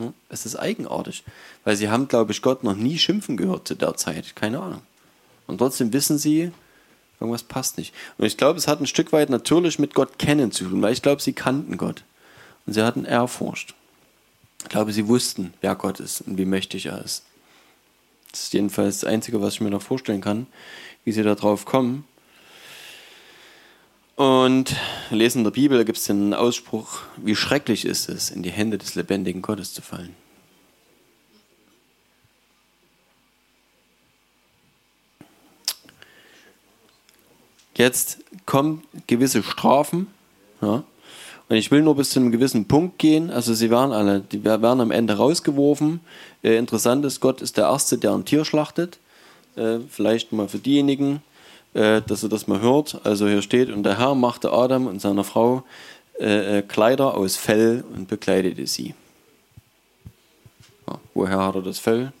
[0.00, 0.14] Hm?
[0.28, 1.22] Es ist eigenartig,
[1.64, 4.34] weil sie haben, glaube ich, Gott noch nie schimpfen gehört zu der Zeit.
[4.34, 4.82] Keine Ahnung.
[5.46, 6.52] Und trotzdem wissen sie,
[7.20, 7.94] Irgendwas passt nicht.
[8.16, 10.94] Und ich glaube, es hat ein Stück weit natürlich mit Gott kennen zu tun, weil
[10.94, 12.02] ich glaube, sie kannten Gott.
[12.64, 13.74] Und sie hatten erforscht.
[14.62, 17.24] Ich glaube, sie wussten, wer Gott ist und wie mächtig er ist.
[18.30, 20.46] Das ist jedenfalls das Einzige, was ich mir noch vorstellen kann,
[21.04, 22.04] wie sie da drauf kommen.
[24.20, 24.76] Und
[25.08, 28.76] lesen in der Bibel gibt es den Ausspruch, wie schrecklich ist es, in die Hände
[28.76, 30.14] des lebendigen Gottes zu fallen.
[37.74, 40.08] Jetzt kommen gewisse Strafen.
[40.60, 40.84] Ja,
[41.48, 43.30] Und ich will nur bis zu einem gewissen Punkt gehen.
[43.30, 46.00] Also sie werden alle, die werden am Ende rausgeworfen.
[46.42, 48.98] Äh, interessant ist, Gott ist der Erste, der ein Tier schlachtet.
[49.56, 51.22] Äh, vielleicht mal für diejenigen,
[51.74, 53.00] äh, dass ihr das mal hört.
[53.04, 55.62] Also hier steht, und der Herr machte Adam und seiner Frau
[56.18, 58.94] äh, äh, Kleider aus Fell und bekleidete sie.
[60.86, 62.12] Ja, woher hat er das Fell?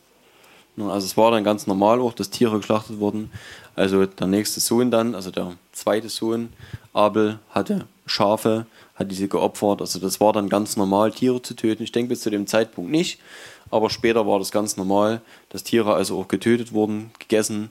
[0.76, 3.30] Also es war dann ganz normal auch, dass Tiere geschlachtet wurden.
[3.76, 6.52] Also der nächste Sohn dann, also der zweite Sohn,
[6.92, 9.80] Abel, hatte Schafe, hat diese geopfert.
[9.80, 11.82] Also das war dann ganz normal, Tiere zu töten.
[11.82, 13.20] Ich denke bis zu dem Zeitpunkt nicht,
[13.70, 15.20] aber später war das ganz normal,
[15.50, 17.70] dass Tiere also auch getötet wurden, gegessen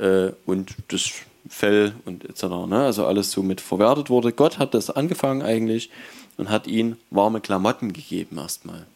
[0.00, 1.10] äh, und das
[1.48, 2.44] Fell und etc.
[2.66, 2.84] Ne?
[2.84, 4.32] Also alles so mit verwertet wurde.
[4.32, 5.90] Gott hat das angefangen eigentlich
[6.36, 8.86] und hat ihnen warme Klamotten gegeben erstmal.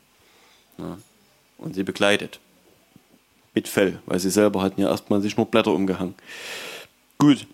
[0.79, 0.99] Ja.
[1.59, 2.41] Und sie begleitet.
[3.55, 6.15] Mit Fell, weil sie selber hatten ja erstmal sich nur Blätter umgehangen.
[7.19, 7.47] Gut.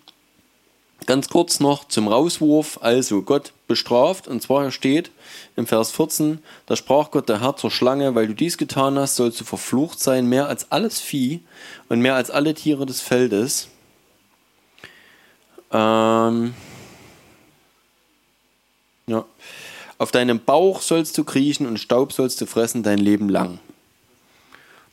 [1.07, 2.79] Ganz kurz noch zum Rauswurf.
[2.81, 5.11] Also Gott bestraft, und zwar steht
[5.55, 9.15] im Vers 14, da sprach Gott der Herr zur Schlange, weil du dies getan hast,
[9.15, 11.41] sollst du verflucht sein, mehr als alles Vieh
[11.89, 13.67] und mehr als alle Tiere des Feldes.
[15.71, 16.53] Ähm,
[19.07, 19.25] ja.
[19.97, 23.59] Auf deinem Bauch sollst du kriechen und Staub sollst du fressen dein Leben lang.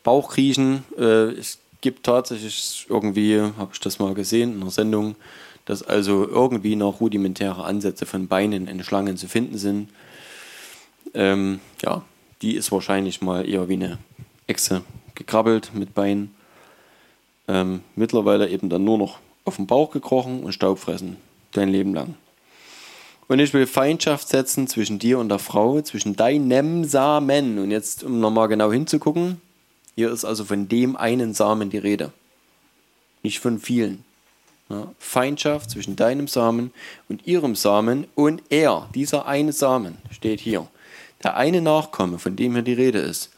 [0.04, 5.16] Bauchkriechen, äh, es gibt tatsächlich irgendwie, habe ich das mal gesehen in einer Sendung,
[5.68, 9.90] dass also irgendwie noch rudimentäre Ansätze von Beinen in Schlangen zu finden sind.
[11.12, 12.02] Ähm, ja,
[12.40, 13.98] die ist wahrscheinlich mal eher wie eine
[14.46, 14.80] Echse
[15.14, 16.34] gekrabbelt mit Beinen.
[17.48, 21.18] Ähm, mittlerweile eben dann nur noch auf den Bauch gekrochen und Staub fressen.
[21.52, 22.14] Dein Leben lang.
[23.26, 27.58] Und ich will Feindschaft setzen zwischen dir und der Frau, zwischen deinem Samen.
[27.58, 29.38] Und jetzt, um nochmal genau hinzugucken,
[29.96, 32.10] hier ist also von dem einen Samen die Rede.
[33.22, 34.07] Nicht von vielen.
[34.68, 36.72] Ja, Feindschaft zwischen deinem Samen
[37.08, 40.68] und ihrem Samen und er, dieser eine Samen, steht hier.
[41.22, 43.30] Der eine Nachkomme, von dem hier die Rede ist.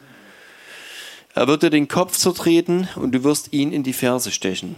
[1.34, 4.74] Er wird dir den Kopf zertreten und du wirst ihn in die Ferse stechen.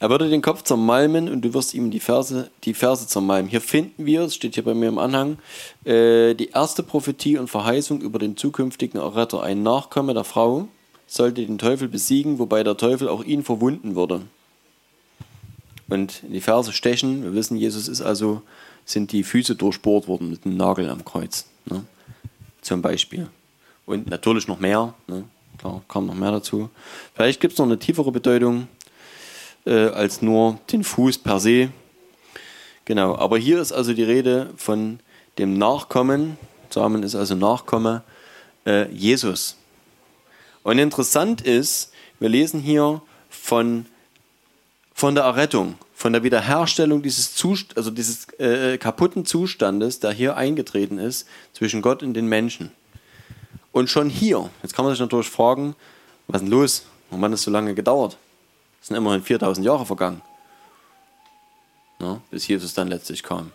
[0.00, 3.50] Er würde den Kopf zermalmen und du wirst ihm die Verse, die Verse zermalmen.
[3.50, 5.38] Hier finden wir, es steht hier bei mir im Anhang,
[5.84, 9.42] äh, die erste Prophetie und Verheißung über den zukünftigen Erretter.
[9.42, 10.68] Ein Nachkomme der Frau
[11.08, 14.22] sollte den Teufel besiegen, wobei der Teufel auch ihn verwunden würde.
[15.88, 18.42] Und in die Verse stechen, wir wissen, Jesus ist also,
[18.84, 21.46] sind die Füße durchbohrt worden mit einem Nagel am Kreuz.
[21.64, 21.84] Ne?
[22.60, 23.28] Zum Beispiel.
[23.86, 25.24] Und natürlich noch mehr, ne?
[25.56, 26.68] klar, kam noch mehr dazu.
[27.14, 28.68] Vielleicht gibt es noch eine tiefere Bedeutung
[29.64, 31.70] äh, als nur den Fuß per se.
[32.84, 35.00] Genau, aber hier ist also die Rede von
[35.38, 36.36] dem Nachkommen,
[36.70, 38.02] Samen ist also Nachkomme,
[38.66, 39.56] äh, Jesus.
[40.68, 43.00] Und interessant ist, wir lesen hier
[43.30, 43.86] von,
[44.92, 50.36] von der Errettung, von der Wiederherstellung dieses, Zust also dieses äh, kaputten Zustandes, der hier
[50.36, 52.70] eingetreten ist zwischen Gott und den Menschen.
[53.72, 55.74] Und schon hier, jetzt kann man sich natürlich fragen,
[56.26, 56.84] was ist denn los?
[57.08, 58.18] Warum hat es so lange gedauert?
[58.82, 60.20] Es sind immerhin 4000 Jahre vergangen,
[61.98, 63.52] ne, bis Jesus dann letztlich kam.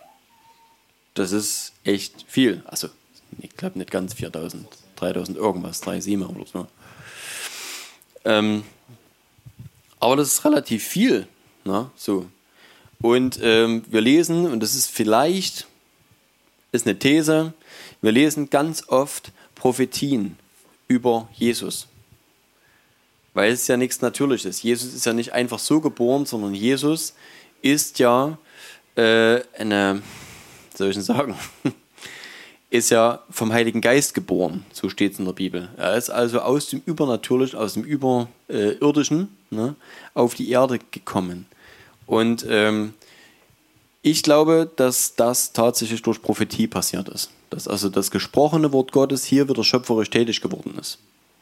[1.14, 2.64] Das ist echt viel.
[2.66, 2.88] Also,
[3.38, 6.66] ich glaube nicht ganz 4000, 3000 irgendwas, 3,7 oder so.
[8.24, 8.64] Ähm,
[10.00, 11.26] aber das ist relativ viel.
[11.64, 12.26] Ne, so.
[13.00, 15.66] Und ähm, wir lesen, und das ist vielleicht,
[16.72, 17.52] ist eine These,
[18.00, 20.36] wir lesen ganz oft Prophetien
[20.88, 21.88] über Jesus.
[23.32, 24.62] Weil es ja nichts Natürliches.
[24.62, 27.14] Jesus ist ja nicht einfach so geboren, sondern Jesus
[27.62, 28.38] ist ja
[28.96, 30.02] äh, eine,
[30.76, 31.34] soll ich denn sagen,
[32.74, 35.68] ist ja vom Heiligen Geist geboren, so steht es in der Bibel.
[35.76, 39.76] Er ist also aus dem Übernatürlichen, aus dem Überirdischen ne,
[40.12, 41.46] auf die Erde gekommen.
[42.06, 42.94] Und ähm,
[44.02, 47.30] ich glaube, dass das tatsächlich durch Prophetie passiert ist.
[47.48, 50.98] Dass also das gesprochene Wort Gottes hier wieder schöpferisch tätig geworden ist.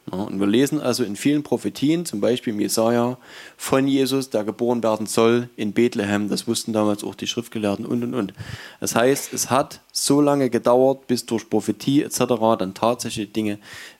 [0.09, 3.17] Und wir lesen also in vielen Prophetien, zum Beispiel im Jesaja,
[3.55, 6.27] von Jesus, der geboren werden soll in Bethlehem.
[6.29, 8.33] Das wussten damals auch die Schriftgelehrten und und und.
[8.81, 12.19] Das heißt, es hat so lange gedauert, bis durch Prophetie etc.
[12.59, 13.59] dann tatsächlich Dinge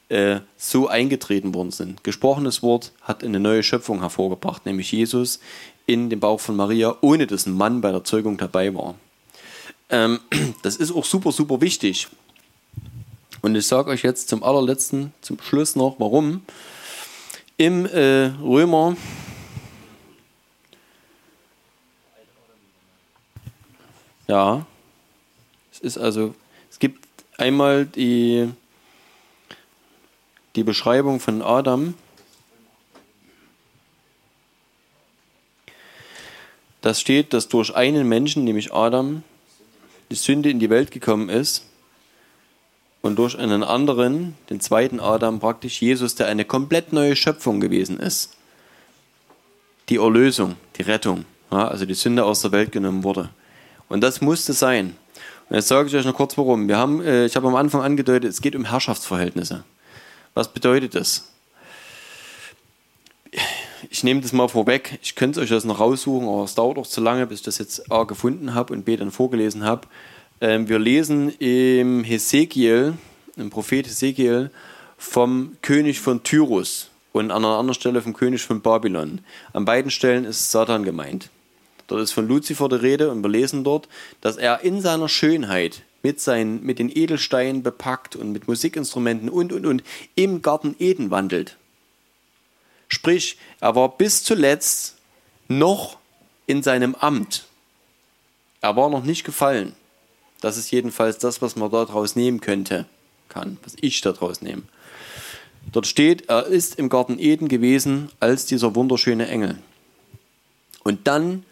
[0.10, 2.04] äh, so eingetreten worden sind.
[2.04, 5.40] Gesprochenes Wort hat eine neue Schöpfung hervorgebracht, nämlich Jesus
[5.86, 8.96] in dem Bauch von Maria, ohne dass ein Mann bei der Zeugung dabei war.
[9.90, 10.20] Ähm,
[10.64, 12.10] das ist auch super, super wichtig.
[13.44, 16.46] Und ich sage euch jetzt zum allerletzten, zum Schluss noch, warum.
[17.58, 18.96] Im äh, Römer
[24.30, 24.66] Ja,
[25.74, 26.34] es ist also,
[26.72, 27.06] es gibt
[27.38, 28.50] einmal die,
[30.56, 31.96] die Beschreibung von Adam.
[36.80, 39.22] Das steht, dass durch einen Menschen, nämlich Adam,
[40.10, 41.66] die Sünde in die Welt gekommen ist
[43.04, 48.00] und durch einen anderen, den zweiten Adam, praktisch Jesus, der eine komplett neue Schöpfung gewesen
[48.00, 48.38] ist,
[49.90, 53.30] die Erlösung, die Rettung, ja, also die Sünde aus der Welt genommen wurde.
[53.90, 54.96] Und das musste sein.
[55.50, 56.70] Und jetzt sage ich euch noch kurz warum.
[56.70, 59.66] Wir haben, äh, ich habe am Anfang angedeutet, es geht um Herrschaftsverhältnisse.
[60.34, 61.30] Was bedeutet das?
[63.90, 64.98] Ich nehme das mal vorweg.
[65.02, 67.58] Ich könnte euch das noch raussuchen, aber es dauert auch zu lange, bis ich das
[67.58, 69.90] jetzt A gefunden habe und B dann vorgelesen habe.
[70.42, 72.94] Ähm, wir lesen im Hesekiel,
[73.36, 74.52] im Prophet Hesekiel,
[74.98, 79.22] vom König von Tyrus und an einer anderen Stelle vom König von Babylon.
[79.54, 81.30] An beiden Stellen ist Satan gemeint.
[81.88, 83.88] Dort ist von Luzifer die Rede und wir lesen dort,
[84.22, 89.54] dass er in seiner Schönheit mit, seinen, mit den Edelsteinen bepackt und mit Musikinstrumenten und,
[89.54, 89.84] und, und
[90.16, 91.58] im Garten Eden wandelt.
[92.88, 94.98] Sprich, er war bis zuletzt
[95.48, 95.98] noch
[96.46, 97.46] in seinem Amt.
[98.62, 99.76] Er war noch nicht gefallen.
[100.44, 102.86] Das ist jedenfalls das, was man daraus nehmen könnte,
[103.30, 104.64] kann, was ich daraus nehme.
[105.72, 109.58] Dort steht, er ist im Garten Eden gewesen als dieser wunderschöne Engel.
[110.84, 111.46] Und dann,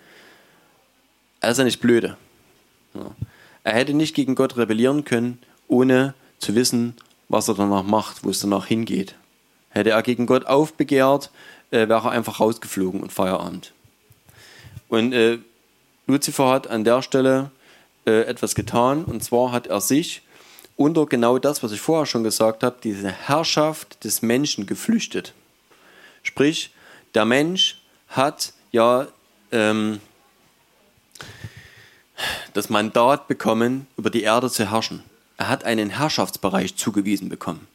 [1.40, 2.18] er ist ja nicht blöde.
[3.64, 5.40] Er hätte nicht gegen Gott rebellieren können,
[5.70, 6.98] ohne zu wissen,
[7.30, 9.16] was er danach macht, wo es danach hingeht.
[9.70, 11.32] Hätte er gegen Gott aufbegehrt,
[11.70, 13.72] äh, wäre er einfach rausgeflogen und Feierabend.
[14.90, 15.38] Und äh,
[16.08, 17.52] Luzifer hat an der Stelle
[18.06, 20.24] äh, etwas getan, und zwar hat er sich
[20.76, 25.34] unter genau das, was ich vorher schon gesagt habe, diese Herrschaft des Menschen geflüchtet.
[26.24, 26.72] Sprich,
[27.14, 29.08] der Mensch hat ja
[29.52, 30.00] ähm,
[32.54, 35.04] das Mandat bekommen, über die Erde zu herrschen.
[35.38, 37.68] Er hat einen Herrschaftsbereich zugewiesen bekommen.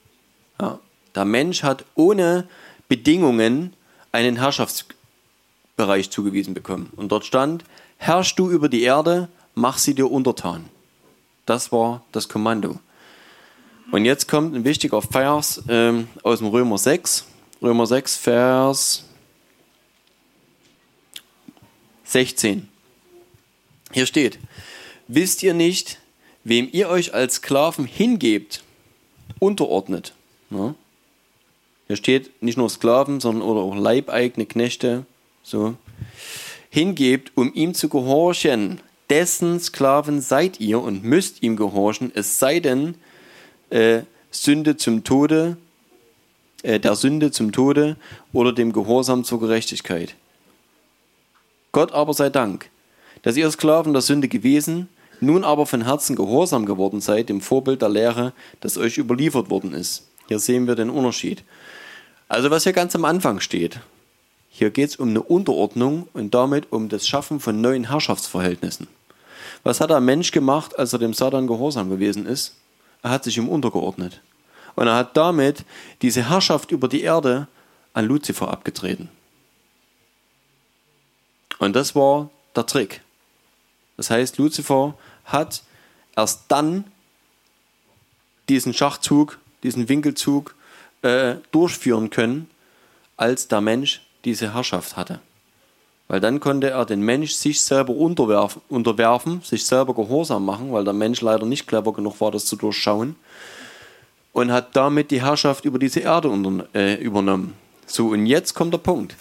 [0.60, 0.78] Ja,
[1.14, 2.48] der Mensch hat ohne
[2.88, 3.74] Bedingungen
[4.12, 6.92] einen Herrschaftsbereich zugewiesen bekommen.
[6.96, 7.64] Und dort stand,
[7.98, 10.68] herrsch du über die Erde, mach sie dir untertan.
[11.46, 12.78] Das war das Kommando.
[13.90, 17.24] Und jetzt kommt ein wichtiger Vers ähm, aus dem Römer 6.
[17.62, 19.04] Römer 6, Vers
[22.04, 22.68] 16.
[23.92, 24.38] Hier steht,
[25.08, 25.98] wisst ihr nicht,
[26.44, 28.62] wem ihr euch als Sklaven hingebt,
[29.38, 30.14] unterordnet?
[30.50, 30.74] Ja?
[31.86, 35.06] Hier steht nicht nur Sklaven, sondern oder auch leibeigene Knechte,
[35.42, 35.76] so
[36.68, 38.80] hingebt, um ihm zu gehorchen.
[39.10, 42.96] Dessen Sklaven seid ihr und müsst ihm gehorchen, es sei denn,
[43.70, 45.56] äh, Sünde zum Tode,
[46.62, 47.96] äh, der Sünde zum Tode
[48.32, 50.14] oder dem Gehorsam zur Gerechtigkeit.
[51.72, 52.68] Gott aber sei Dank,
[53.22, 54.88] dass ihr Sklaven der Sünde gewesen,
[55.20, 59.72] nun aber von Herzen gehorsam geworden seid, dem Vorbild der Lehre, das euch überliefert worden
[59.72, 60.06] ist.
[60.28, 61.44] Hier sehen wir den Unterschied.
[62.28, 63.80] Also was hier ganz am Anfang steht,
[64.48, 68.88] hier geht es um eine Unterordnung und damit um das Schaffen von neuen Herrschaftsverhältnissen.
[69.66, 72.54] Was hat der Mensch gemacht, als er dem Satan gehorsam gewesen ist?
[73.02, 74.20] Er hat sich ihm untergeordnet.
[74.76, 75.64] Und er hat damit
[76.02, 77.48] diese Herrschaft über die Erde
[77.92, 79.08] an Luzifer abgetreten.
[81.58, 83.00] Und das war der Trick.
[83.96, 84.94] Das heißt, Luzifer
[85.24, 85.64] hat
[86.14, 86.84] erst dann
[88.48, 90.54] diesen Schachzug, diesen Winkelzug
[91.02, 92.48] äh, durchführen können,
[93.16, 95.18] als der Mensch diese Herrschaft hatte.
[96.08, 100.84] Weil dann konnte er den Mensch sich selber unterwerfen, unterwerfen, sich selber gehorsam machen, weil
[100.84, 103.16] der Mensch leider nicht clever genug war, das zu durchschauen.
[104.32, 107.54] Und hat damit die Herrschaft über diese Erde unter, äh, übernommen.
[107.86, 109.16] So, und jetzt kommt der Punkt.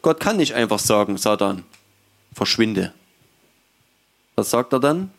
[0.00, 1.64] Gott kann nicht einfach sagen, Satan,
[2.32, 2.92] verschwinde.
[4.36, 5.10] Was sagt er dann?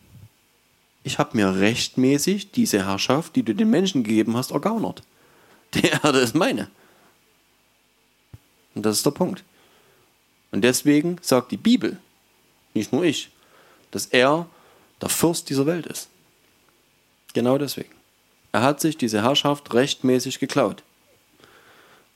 [1.04, 5.04] Ich habe mir rechtmäßig diese Herrschaft, die du den Menschen gegeben hast, ergaunert.
[5.74, 6.70] Die Erde ist meine.
[8.74, 9.44] Und das ist der Punkt.
[10.56, 11.98] Und deswegen sagt die Bibel,
[12.74, 13.30] nicht nur ich,
[13.92, 14.48] dass er
[15.02, 16.08] der Fürst dieser Welt ist.
[17.34, 17.94] Genau deswegen.
[18.54, 20.82] Er hat sich diese Herrschaft rechtmäßig geklaut.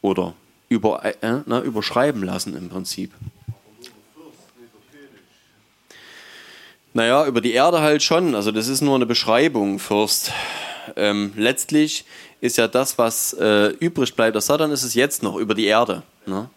[0.01, 0.35] Oder
[0.69, 3.11] über, äh, na, überschreiben lassen im Prinzip.
[6.93, 8.35] Naja, über die Erde halt schon.
[8.35, 10.31] Also das ist nur eine Beschreibung, Fürst.
[10.95, 12.05] Ähm, letztlich
[12.39, 14.35] ist ja das, was äh, übrig bleibt.
[14.35, 16.03] Der Satan ist es jetzt noch über die Erde.
[16.25, 16.49] Ne?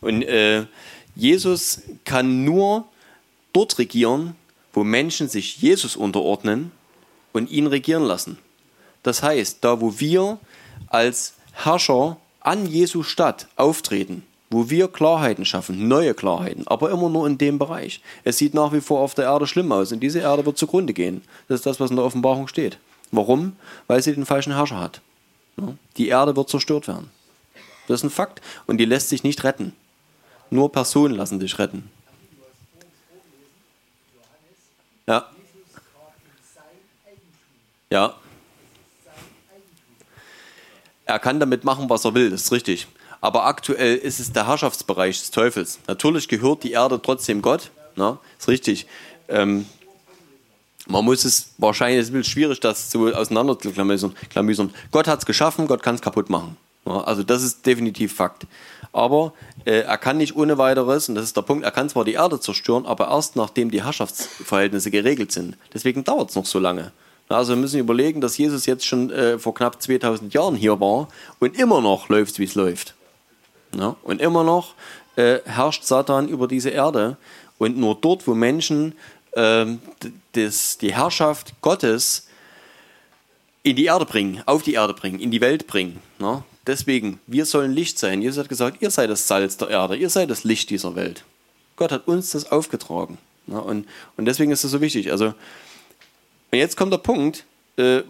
[0.00, 0.64] Und äh,
[1.16, 2.84] Jesus kann nur
[3.52, 4.36] dort regieren,
[4.72, 6.70] wo Menschen sich Jesus unterordnen
[7.32, 8.38] und ihn regieren lassen.
[9.02, 10.38] Das heißt, da wo wir
[10.88, 17.26] als Herrscher an Jesu Stadt auftreten, wo wir Klarheiten schaffen, neue Klarheiten, aber immer nur
[17.26, 18.02] in dem Bereich.
[18.24, 20.92] Es sieht nach wie vor auf der Erde schlimm aus und diese Erde wird zugrunde
[20.92, 21.22] gehen.
[21.48, 22.78] Das ist das, was in der Offenbarung steht.
[23.10, 23.56] Warum?
[23.86, 25.00] Weil sie den falschen Herrscher hat.
[25.96, 27.10] Die Erde wird zerstört werden.
[27.88, 29.72] Das ist ein Fakt und die lässt sich nicht retten.
[30.50, 31.90] Nur Personen lassen sich retten.
[35.06, 35.30] Ja.
[37.90, 38.14] Ja.
[41.04, 42.88] Er kann damit machen, was er will, das ist richtig.
[43.20, 45.78] Aber aktuell ist es der Herrschaftsbereich des Teufels.
[45.86, 48.18] Natürlich gehört die Erde trotzdem Gott, ne?
[48.38, 48.86] ist richtig.
[49.28, 49.66] Ähm,
[50.88, 53.12] man muss es wahrscheinlich, es ist schwierig, das zu
[54.30, 54.74] klamüsern.
[54.90, 56.56] Gott hat es geschaffen, Gott kann es kaputt machen.
[56.86, 58.46] Also das ist definitiv Fakt.
[58.92, 59.32] Aber
[59.64, 62.14] äh, er kann nicht ohne weiteres, und das ist der Punkt, er kann zwar die
[62.14, 65.56] Erde zerstören, aber erst nachdem die Herrschaftsverhältnisse geregelt sind.
[65.74, 66.92] Deswegen dauert es noch so lange.
[67.28, 71.08] Also wir müssen überlegen, dass Jesus jetzt schon äh, vor knapp 2000 Jahren hier war
[71.40, 72.94] und immer noch läuft, wie es läuft.
[73.76, 73.96] Ja?
[74.02, 74.74] Und immer noch
[75.16, 77.16] äh, herrscht Satan über diese Erde.
[77.58, 78.94] Und nur dort, wo Menschen
[79.32, 79.66] äh,
[80.32, 82.28] das, die Herrschaft Gottes
[83.62, 86.00] in die Erde bringen, auf die Erde bringen, in die Welt bringen.
[86.20, 86.44] Ja?
[86.66, 88.22] Deswegen, wir sollen Licht sein.
[88.22, 91.24] Jesus hat gesagt, ihr seid das Salz der Erde, ihr seid das Licht dieser Welt.
[91.76, 93.18] Gott hat uns das aufgetragen.
[93.46, 93.58] Ja?
[93.58, 93.86] Und,
[94.16, 95.12] und deswegen ist es so wichtig.
[95.12, 95.34] Also
[96.50, 97.44] und jetzt kommt der Punkt,
[97.76, 98.02] äh,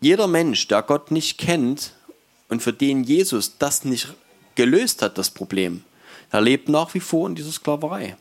[0.00, 1.92] jeder Mensch, der Gott nicht kennt
[2.48, 4.14] und für den Jesus das nicht
[4.54, 5.84] gelöst hat, das Problem,
[6.32, 8.16] der lebt nach wie vor in dieser Sklaverei.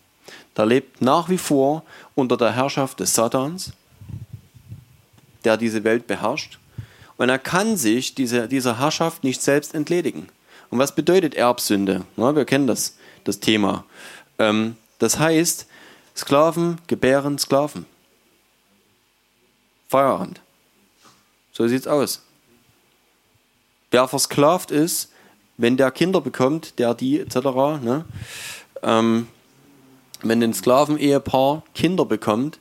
[0.55, 1.83] Der lebt nach wie vor
[2.15, 3.71] unter der Herrschaft des Satans,
[5.45, 6.59] der diese Welt beherrscht.
[7.17, 10.29] Und er kann sich diese, dieser Herrschaft nicht selbst entledigen.
[10.69, 12.03] Und was bedeutet Erbsünde?
[12.15, 13.85] Na, wir kennen das, das Thema.
[14.37, 15.67] Ähm, das heißt,
[16.15, 17.85] Sklaven gebären Sklaven.
[19.87, 20.41] Feierabend.
[21.53, 22.21] So sieht's aus.
[23.91, 25.11] Wer versklavt ist,
[25.57, 27.35] wenn der Kinder bekommt, der die etc.,
[27.81, 28.05] ne,
[28.83, 29.27] ähm,
[30.21, 32.59] wenn ein Sklaven-Ehepaar Kinder bekommt,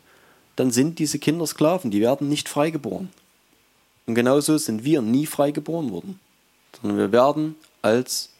[0.57, 3.11] dann sind diese Kinder Sklaven, die werden nicht freigeboren.
[4.07, 6.21] Und genauso sind wir nie freigeboren worden,
[6.81, 8.31] sondern wir werden als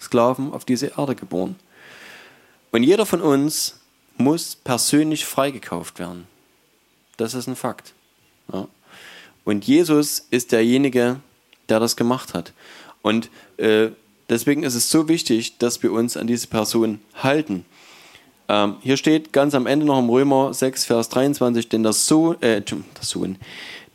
[0.00, 1.56] Sklaven auf diese Erde geboren.
[2.72, 3.80] Und jeder von uns
[4.16, 6.26] muss persönlich freigekauft werden.
[7.16, 7.94] Das ist ein Fakt.
[8.52, 8.68] Ja.
[9.44, 11.20] Und Jesus ist derjenige,
[11.68, 12.52] der das gemacht hat.
[13.02, 13.88] Und äh,
[14.28, 17.64] deswegen ist es so wichtig, dass wir uns an diese Person halten.
[18.48, 22.40] Ähm, hier steht ganz am Ende noch im Römer 6, Vers 23, denn der Sohn,
[22.42, 23.38] äh, der Sohn,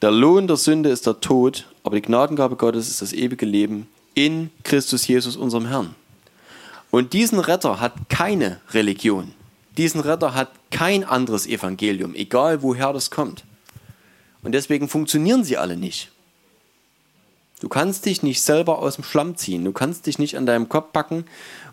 [0.02, 3.88] der Lohn der Sünde ist der Tod, aber die Gnadengabe Gottes ist das ewige Leben
[4.14, 5.96] in Christus Jesus, unserem Herrn.
[6.92, 9.34] Und diesen Retter hat keine Religion
[9.80, 13.46] diesen Retter hat kein anderes Evangelium, egal woher das kommt.
[14.44, 16.12] Und deswegen funktionieren sie alle nicht.
[17.62, 19.64] Du kannst dich nicht selber aus dem Schlamm ziehen.
[19.64, 21.24] Du kannst dich nicht an deinem Kopf packen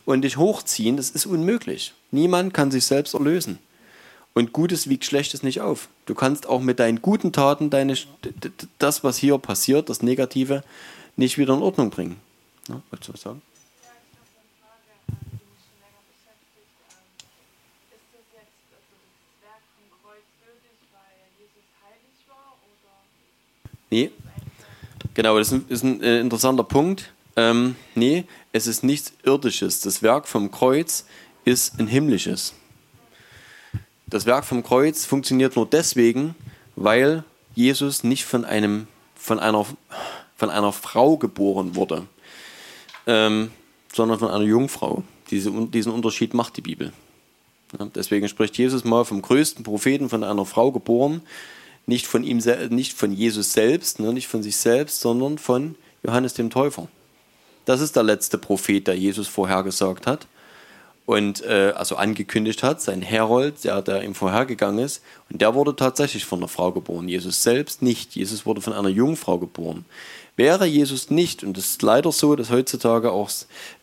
[0.04, 0.96] und dich hochziehen.
[0.96, 1.94] Das ist unmöglich.
[2.12, 3.58] Niemand kann sich selbst erlösen.
[4.36, 5.88] Und Gutes wiegt Schlechtes nicht auf.
[6.04, 7.96] Du kannst auch mit deinen guten Taten deine,
[8.78, 10.62] das, was hier passiert, das Negative,
[11.16, 12.20] nicht wieder in Ordnung bringen.
[12.68, 13.40] Ja, wolltest du was sagen?
[23.88, 24.10] Nee.
[25.14, 27.10] Genau, das ist ein, äh, interessanter Punkt.
[27.36, 29.80] Ähm, nee, es ist nichts Irdisches.
[29.80, 31.06] Das Werk vom Kreuz
[31.46, 32.52] ist ein himmlisches.
[34.08, 36.36] Das Werk vom Kreuz funktioniert nur deswegen,
[36.76, 37.24] weil
[37.56, 38.86] Jesus nicht von, einem,
[39.16, 39.66] von, einer,
[40.36, 42.06] von einer Frau geboren wurde,
[43.08, 43.50] ähm,
[43.92, 45.02] sondern von einer Jungfrau.
[45.32, 46.92] Diese, diesen Unterschied macht die Bibel.
[47.76, 51.22] Ja, deswegen spricht Jesus mal vom größten Propheten von einer Frau geboren,
[51.86, 52.40] nicht von ihm,
[52.70, 56.86] nicht von Jesus selbst, ne, nicht von sich selbst, sondern von Johannes dem Täufer.
[57.64, 60.28] Das ist der letzte Prophet, der Jesus vorhergesagt hat
[61.06, 65.74] und äh, also angekündigt hat, sein Herold, der, der ihm vorhergegangen ist, und der wurde
[65.74, 67.08] tatsächlich von einer Frau geboren.
[67.08, 68.16] Jesus selbst nicht.
[68.16, 69.84] Jesus wurde von einer Jungfrau geboren.
[70.34, 73.30] Wäre Jesus nicht, und es ist leider so, dass heutzutage auch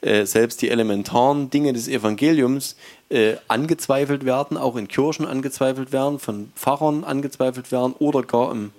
[0.01, 2.75] äh, selbst die elementaren Dinge des Evangeliums
[3.09, 8.71] äh, angezweifelt werden, auch in Kirchen angezweifelt werden, von Pfarrern angezweifelt werden oder gar im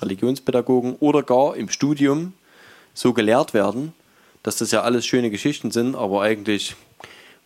[0.00, 2.32] Religionspädagogen oder gar im Studium
[2.94, 3.92] so gelehrt werden,
[4.42, 6.76] dass das ja alles schöne Geschichten sind, aber eigentlich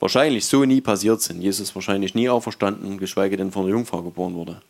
[0.02, 1.40] wahrscheinlich so nie passiert sind.
[1.40, 4.60] Jesus wahrscheinlich nie auferstanden, geschweige denn von der Jungfrau geboren wurde.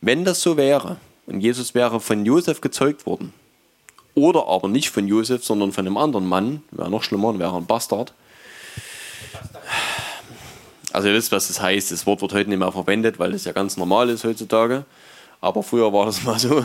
[0.00, 3.34] Wenn das so wäre, und Jesus wäre von Josef gezeugt worden.
[4.14, 6.62] Oder aber nicht von Josef, sondern von einem anderen Mann.
[6.70, 8.12] Wäre noch schlimmer, wäre ein Bastard.
[10.92, 11.90] Also ihr wisst, was das heißt.
[11.90, 14.84] Das Wort wird heute nicht mehr verwendet, weil es ja ganz normal ist heutzutage.
[15.40, 16.64] Aber früher war das mal so,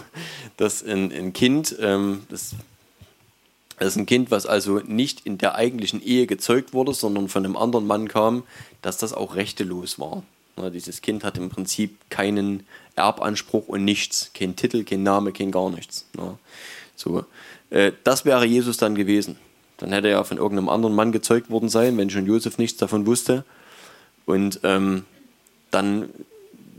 [0.58, 2.52] dass ein, ein Kind, ähm, das,
[3.78, 7.46] das ist ein Kind, was also nicht in der eigentlichen Ehe gezeugt wurde, sondern von
[7.46, 8.44] einem anderen Mann kam,
[8.82, 10.24] dass das auch rechtelos war.
[10.74, 14.32] Dieses Kind hat im Prinzip keinen Erbanspruch und nichts.
[14.34, 16.06] Kein Titel, kein Name, kein gar nichts.
[16.96, 17.26] So.
[17.70, 19.38] Äh, das wäre Jesus dann gewesen.
[19.78, 23.06] Dann hätte er von irgendeinem anderen Mann gezeugt worden sein, wenn schon Josef nichts davon
[23.06, 23.46] wusste.
[24.26, 25.06] Und ähm,
[25.70, 26.10] dann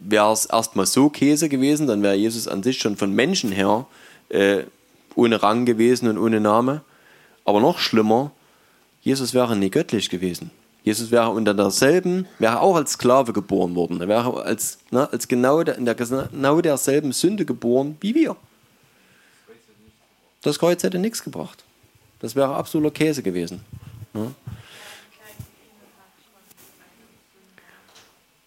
[0.00, 3.86] wäre es erstmal so Käse gewesen, dann wäre Jesus an sich schon von Menschen her
[4.28, 4.64] äh,
[5.18, 6.82] ohne Rang gewesen und ohne Name.
[7.44, 8.30] Aber noch schlimmer,
[9.02, 10.52] Jesus wäre nie göttlich gewesen.
[10.84, 14.00] Jesus wäre unter derselben, wäre auch als Sklave geboren worden.
[14.00, 18.36] Er wäre als, ne, als genau der, in der genau derselben Sünde geboren wie wir.
[20.42, 21.64] Das Kreuz hätte nichts gebracht.
[22.20, 23.60] Das wäre absoluter Käse gewesen.
[24.14, 24.32] Ne?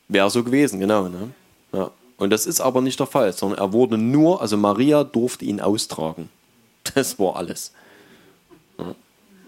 [0.08, 1.10] Wäre so gewesen, genau.
[1.10, 1.32] Ne?
[1.74, 1.92] Ja.
[2.18, 5.60] Und das ist aber nicht der Fall, sondern er wurde nur, also Maria durfte ihn
[5.60, 6.30] austragen.
[6.96, 7.72] Das war alles.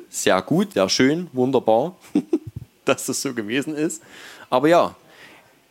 [0.10, 1.95] Sehr gut, sehr schön, wunderbar,
[2.85, 4.03] dass das so gewesen ist.
[4.49, 4.95] Aber ja,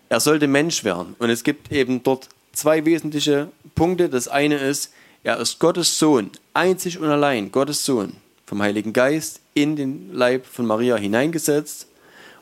[0.09, 1.15] er sollte Mensch werden.
[1.21, 4.09] Und es gibt eben dort zwei wesentliche Punkte.
[4.09, 9.41] Das eine ist, er ist Gottes Sohn, einzig und allein Gottes Sohn, vom Heiligen Geist
[9.55, 11.87] in den Leib von Maria hineingesetzt.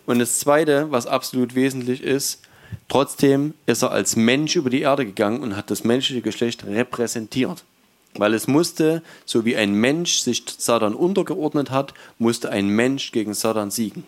[0.07, 2.41] Und das zweite, was absolut wesentlich ist,
[2.89, 7.63] trotzdem ist er als Mensch über die Erde gegangen und hat das menschliche Geschlecht repräsentiert.
[8.15, 13.35] Weil es musste, so wie ein Mensch sich Satan untergeordnet hat, musste ein Mensch gegen
[13.35, 14.05] Satan siegen.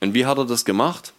[0.00, 1.12] Und wie hat er das gemacht?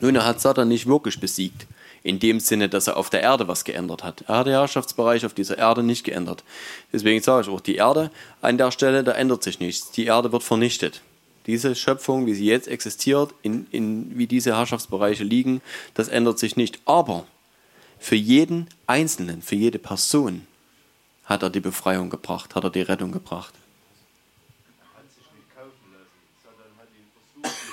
[0.00, 1.66] Nun, er hat Satan nicht wirklich besiegt,
[2.02, 4.24] in dem Sinne, dass er auf der Erde was geändert hat.
[4.28, 6.44] Er hat den Herrschaftsbereich auf dieser Erde nicht geändert.
[6.92, 8.10] Deswegen sage ich auch, die Erde
[8.42, 9.90] an der Stelle, da ändert sich nichts.
[9.92, 11.02] Die Erde wird vernichtet.
[11.46, 15.62] Diese Schöpfung, wie sie jetzt existiert, in, in, wie diese Herrschaftsbereiche liegen,
[15.94, 16.80] das ändert sich nicht.
[16.84, 17.24] Aber
[17.98, 20.46] für jeden Einzelnen, für jede Person
[21.24, 23.52] hat er die Befreiung gebracht, hat er die Rettung gebracht.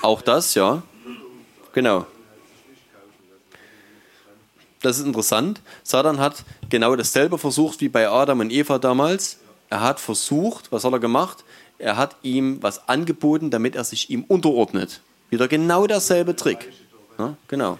[0.02, 0.82] Auch das, ja.
[1.72, 2.06] Genau.
[4.82, 5.62] Das ist interessant.
[5.82, 9.38] Satan hat genau dasselbe versucht wie bei Adam und Eva damals.
[9.70, 11.42] Er hat versucht, was hat er gemacht?
[11.78, 15.00] Er hat ihm was angeboten, damit er sich ihm unterordnet.
[15.30, 16.70] Wieder genau derselbe Trick.
[17.18, 17.78] Ja, genau.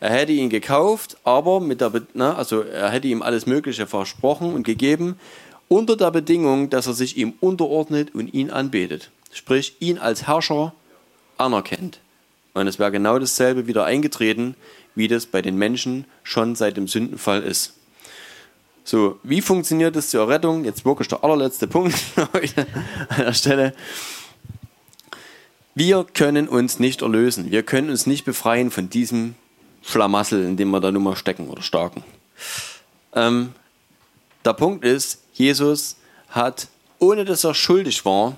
[0.00, 4.54] Er hätte ihn gekauft, aber mit der, na, also er hätte ihm alles Mögliche versprochen
[4.54, 5.18] und gegeben,
[5.66, 9.10] unter der Bedingung, dass er sich ihm unterordnet und ihn anbetet.
[9.32, 10.72] Sprich, ihn als Herrscher
[11.36, 12.00] anerkennt.
[12.54, 14.54] Und es wäre genau dasselbe wieder eingetreten,
[14.94, 17.74] wie das bei den Menschen schon seit dem Sündenfall ist.
[18.84, 20.64] So, wie funktioniert das zur Rettung?
[20.64, 23.74] Jetzt wirklich der allerletzte Punkt an der Stelle.
[25.74, 27.50] Wir können uns nicht erlösen.
[27.50, 29.34] Wir können uns nicht befreien von diesem
[29.82, 32.02] Schlamassel, in dem wir da nun mal stecken oder starken.
[33.14, 33.54] Ähm,
[34.44, 35.96] der Punkt ist, Jesus
[36.28, 36.68] hat,
[36.98, 38.36] ohne dass er schuldig war,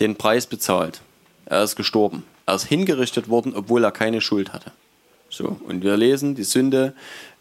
[0.00, 1.00] den Preis bezahlt.
[1.46, 2.24] Er ist gestorben.
[2.46, 4.72] Er ist hingerichtet worden, obwohl er keine Schuld hatte.
[5.30, 6.94] So, und wir lesen, die Sünde,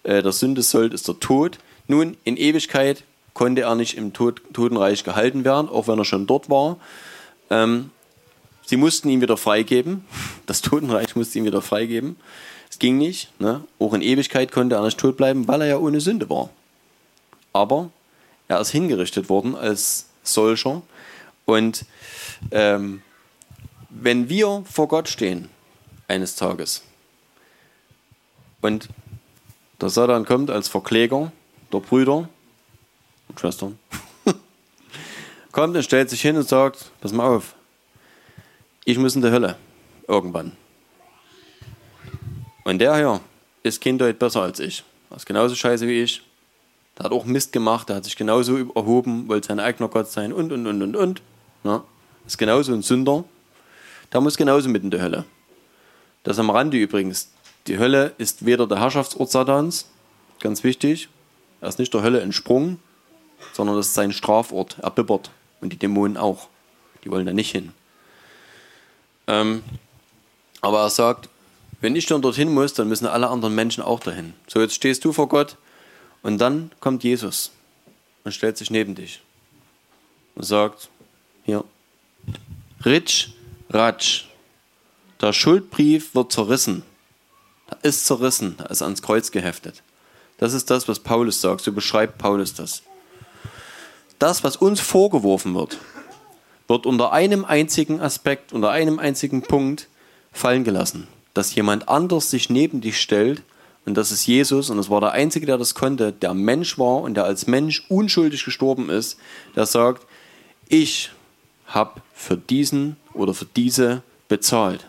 [0.04, 1.60] äh, der Sündesold ist der Tod.
[1.88, 3.04] Nun, in Ewigkeit
[3.34, 6.78] konnte er nicht im Tod, Totenreich gehalten werden, auch wenn er schon dort war.
[7.50, 7.92] Ähm,
[8.66, 10.06] sie mussten ihn wieder freigeben.
[10.46, 12.16] Das Totenreich musste ihn wieder freigeben.
[12.74, 13.30] Es ging nicht.
[13.40, 13.64] Ne?
[13.78, 16.50] Auch in Ewigkeit konnte er nicht tot bleiben, weil er ja ohne Sünde war.
[17.54, 17.92] Aber
[18.48, 20.82] er ist hingerichtet worden als solcher.
[21.46, 21.86] Und
[22.50, 23.04] ähm,
[23.92, 25.50] wenn wir vor Gott stehen,
[26.08, 26.82] eines Tages,
[28.62, 28.90] und
[29.80, 31.32] der Satan kommt als Verkläger
[31.72, 32.28] der Brüder
[33.28, 33.78] und Schwestern,
[35.52, 37.54] kommt und stellt sich hin und sagt, pass mal auf,
[38.84, 39.58] ich muss in die Hölle
[40.08, 40.54] irgendwann.
[42.64, 43.22] Und der hier
[43.64, 44.84] ist kinddeut besser als ich.
[45.10, 46.24] Er ist genauso scheiße wie ich.
[46.98, 50.32] Der hat auch Mist gemacht, der hat sich genauso erhoben, wollte sein eigener Gott sein
[50.32, 51.22] und, und, und, und, und.
[51.64, 51.84] Ja.
[52.26, 53.24] Ist genauso ein Sünder.
[54.12, 55.26] Der muss genauso mit in die Hölle.
[56.24, 57.32] Das am Rande übrigens.
[57.68, 59.88] Die Hölle ist weder der Herrschaftsort Satans,
[60.40, 61.10] ganz wichtig.
[61.62, 62.80] Er ist nicht der Hölle entsprungen,
[63.54, 64.78] sondern das ist sein Strafort.
[64.82, 65.32] Er bibbert.
[65.62, 66.50] Und die Dämonen auch.
[67.04, 67.72] Die wollen da nicht hin.
[69.28, 69.64] Ähm,
[70.62, 71.30] aber er sagt,
[71.84, 74.34] wenn ich dann dorthin muss, dann müssen alle anderen Menschen auch dahin.
[74.48, 75.58] So, jetzt stehst du vor Gott
[76.22, 77.52] und dann kommt Jesus
[78.24, 79.22] und stellt sich neben dich
[80.36, 80.90] und sagt,
[81.44, 81.66] hier,
[82.86, 83.32] Ritsch,
[83.70, 84.28] Ratsch,
[85.20, 86.84] der Schuldbrief wird zerrissen.
[87.68, 89.84] Da ist zerrissen, da ist ans Kreuz geheftet.
[90.38, 92.84] Das ist das, was Paulus sagt, so beschreibt Paulus das.
[94.20, 95.80] Das, was uns vorgeworfen wird,
[96.70, 99.90] wird unter einem einzigen Aspekt, unter einem einzigen Punkt
[100.32, 103.44] fallen gelassen dass jemand anders sich neben dich stellt
[103.86, 107.02] und das ist Jesus und es war der Einzige, der das konnte, der Mensch war
[107.02, 109.18] und der als Mensch unschuldig gestorben ist,
[109.56, 110.06] der sagt,
[110.70, 111.12] ich
[111.66, 114.88] habe für diesen oder für diese bezahlt.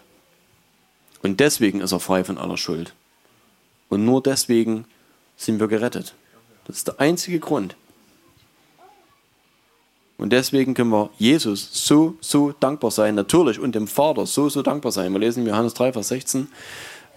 [1.22, 2.94] Und deswegen ist er frei von aller Schuld.
[3.88, 4.84] Und nur deswegen
[5.36, 6.14] sind wir gerettet.
[6.66, 7.76] Das ist der einzige Grund.
[10.24, 14.62] Und deswegen können wir Jesus so, so dankbar sein, natürlich, und dem Vater so, so
[14.62, 15.12] dankbar sein.
[15.12, 16.48] Wir lesen Johannes 3, Vers 16,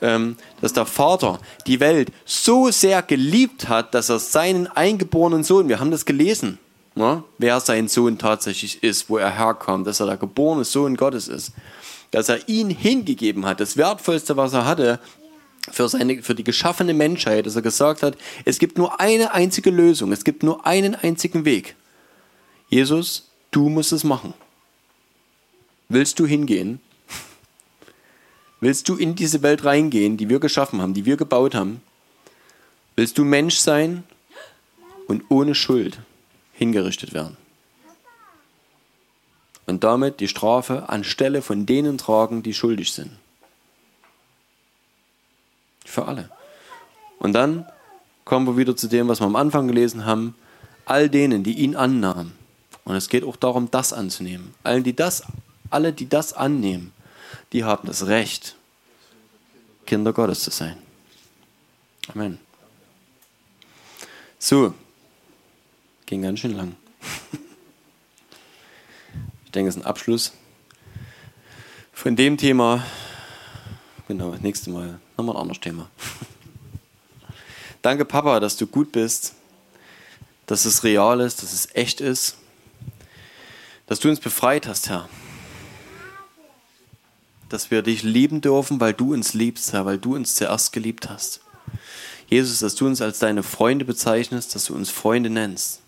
[0.01, 5.69] ähm, dass der Vater die Welt so sehr geliebt hat, dass er seinen eingeborenen Sohn,
[5.69, 6.59] wir haben das gelesen,
[6.95, 11.29] ne, wer sein Sohn tatsächlich ist, wo er herkommt, dass er der geborene Sohn Gottes
[11.29, 11.53] ist,
[12.11, 14.99] dass er ihn hingegeben hat, das Wertvollste, was er hatte,
[15.71, 19.69] für, seine, für die geschaffene Menschheit, dass er gesagt hat, es gibt nur eine einzige
[19.69, 21.77] Lösung, es gibt nur einen einzigen Weg.
[22.69, 24.33] Jesus, du musst es machen.
[25.89, 26.81] Willst du hingehen?
[28.59, 31.81] Willst du in diese Welt reingehen, die wir geschaffen haben, die wir gebaut haben?
[32.95, 34.03] Willst du Mensch sein
[35.07, 35.99] und ohne Schuld
[36.53, 37.37] hingerichtet werden?
[39.67, 43.11] Und damit die Strafe anstelle von denen tragen, die schuldig sind.
[45.85, 46.29] Für alle.
[47.19, 47.67] Und dann
[48.25, 50.35] kommen wir wieder zu dem, was wir am Anfang gelesen haben.
[50.85, 52.33] All denen, die ihn annahmen,
[52.87, 54.55] und es geht auch darum, das anzunehmen.
[54.63, 55.23] Allen, die das,
[55.69, 56.93] alle, die das annehmen,
[57.51, 58.55] die haben das Recht,
[59.85, 60.77] Kinder Gottes zu sein.
[62.07, 62.39] Amen.
[64.39, 64.73] So,
[66.05, 66.75] ging ganz schön lang.
[69.45, 70.33] Ich denke, es ist ein Abschluss
[71.93, 72.85] von dem Thema.
[74.07, 75.89] Genau, das nächste Mal nochmal ein anderes Thema.
[77.81, 79.33] Danke, Papa, dass du gut bist,
[80.45, 82.37] dass es real ist, dass es echt ist
[83.87, 85.09] dass du uns befreit hast, Herr.
[87.49, 91.09] Dass wir dich lieben dürfen, weil du uns liebst, Herr, weil du uns zuerst geliebt
[91.09, 91.39] hast.
[92.27, 95.81] Jesus, dass du uns als deine Freunde bezeichnest, dass du uns Freunde nennst.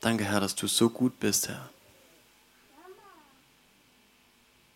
[0.00, 1.68] Danke, Herr, dass du so gut bist, Herr.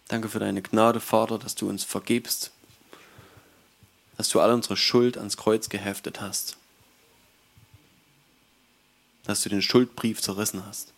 [0.09, 2.51] Danke für deine Gnade, Vater, dass du uns vergibst,
[4.17, 6.57] dass du all unsere Schuld ans Kreuz geheftet hast
[9.29, 10.95] dass du den Schuldbrief zerrissen hast.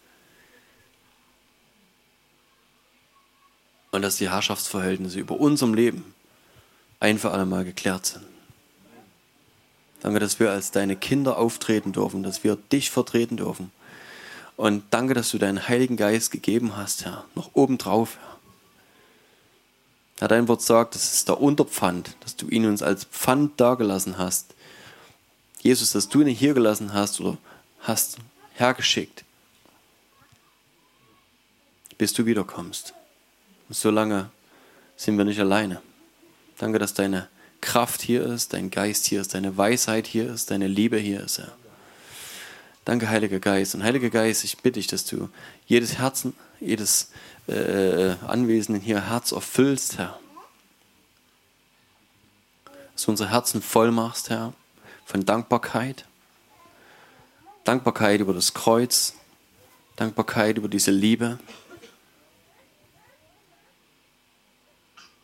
[3.90, 6.14] Und dass die Herrschaftsverhältnisse über unserem Leben
[7.00, 8.24] ein für alle Mal geklärt sind.
[10.00, 13.72] Danke, dass wir als deine Kinder auftreten dürfen, dass wir dich vertreten dürfen.
[14.56, 18.36] Und danke, dass du deinen Heiligen Geist gegeben hast, Herr, noch obendrauf, Herr.
[20.20, 24.18] Herr, dein Wort sagt, das ist der Unterpfand, dass du ihn uns als Pfand dagelassen
[24.18, 24.54] hast.
[25.62, 27.36] Jesus, dass du ihn hier gelassen hast oder
[27.82, 28.18] hast
[28.54, 29.24] hergeschickt,
[31.98, 32.94] bis du wiederkommst.
[33.68, 34.30] Und solange
[34.96, 35.80] sind wir nicht alleine.
[36.58, 37.28] Danke, dass deine
[37.60, 41.38] Kraft hier ist, dein Geist hier ist, deine Weisheit hier ist, deine Liebe hier ist,
[41.38, 41.52] Herr.
[42.84, 43.74] Danke, Heiliger Geist.
[43.74, 45.28] Und Heiliger Geist, ich bitte dich, dass du
[45.66, 47.10] jedes Herzen, jedes
[47.46, 50.18] äh, Anwesenden hier Herz erfüllst, Herr.
[52.94, 54.54] Dass du unsere Herzen voll machst, Herr,
[55.04, 56.04] von Dankbarkeit,
[57.64, 59.14] Dankbarkeit über das Kreuz,
[59.96, 61.38] Dankbarkeit über diese Liebe.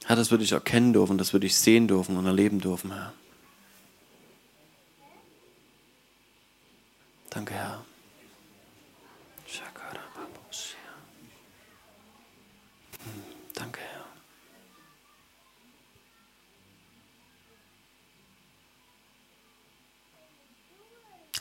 [0.05, 3.13] Herr, das würde ich erkennen dürfen, das würde ich sehen dürfen und erleben dürfen, Herr.
[7.31, 7.85] Danke, Herr.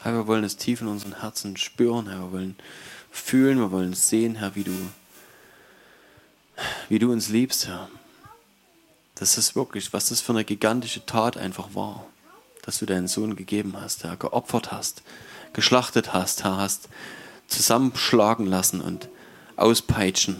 [0.06, 2.20] Herr, wir wollen es tief in unseren Herzen spüren, Herr.
[2.20, 2.56] Wir wollen
[3.10, 4.72] fühlen, wir wollen sehen, Herr, wie du,
[6.90, 7.90] wie du uns liebst, Herr.
[9.16, 12.06] Das ist wirklich, was das für eine gigantische Tat einfach war,
[12.62, 15.02] dass du deinen Sohn gegeben hast, Herr, geopfert hast,
[15.54, 16.88] geschlachtet hast, Herr, hast
[17.48, 19.10] zusammenschlagen lassen und
[19.56, 20.40] auspeitschen.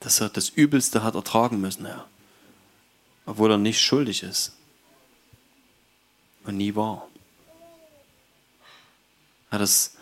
[0.00, 2.08] Dass er das Übelste hat ertragen müssen, Herr.
[3.24, 4.50] Obwohl er nicht schuldig ist
[6.42, 7.06] und nie war.
[9.52, 9.92] Ja, das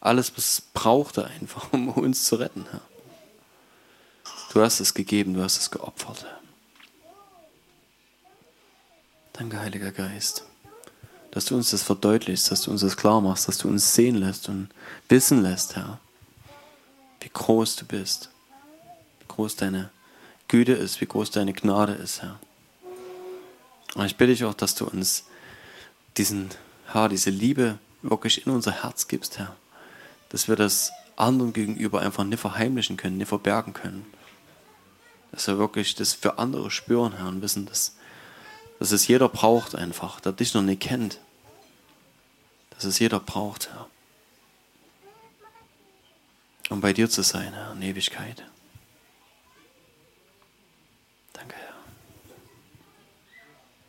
[0.00, 2.66] alles, was es brauchte, einfach, um uns zu retten.
[2.70, 2.80] Herr.
[4.52, 6.24] Du hast es gegeben, du hast es geopfert.
[6.24, 6.40] Herr.
[9.34, 10.44] Danke, Heiliger Geist,
[11.32, 14.16] dass du uns das verdeutlichst, dass du uns das klar machst, dass du uns sehen
[14.16, 14.68] lässt und
[15.08, 15.98] wissen lässt, Herr,
[17.20, 18.30] wie groß du bist,
[19.20, 19.90] wie groß deine
[20.46, 22.38] Güte ist, wie groß deine Gnade ist, Herr.
[23.96, 25.24] Und ich bitte dich auch, dass du uns
[26.16, 26.50] diesen
[26.94, 29.56] Herr, diese Liebe wirklich in unser Herz gibst, Herr.
[30.28, 34.06] Dass wir das anderen gegenüber einfach nicht verheimlichen können, nicht verbergen können.
[35.32, 37.96] Dass wir wirklich das für andere spüren, Herr, und wissen, dass,
[38.78, 41.18] dass es jeder braucht einfach, der dich noch nicht kennt.
[42.70, 43.88] Dass es jeder braucht, Herr.
[46.70, 48.44] Um bei dir zu sein, Herr, in Ewigkeit.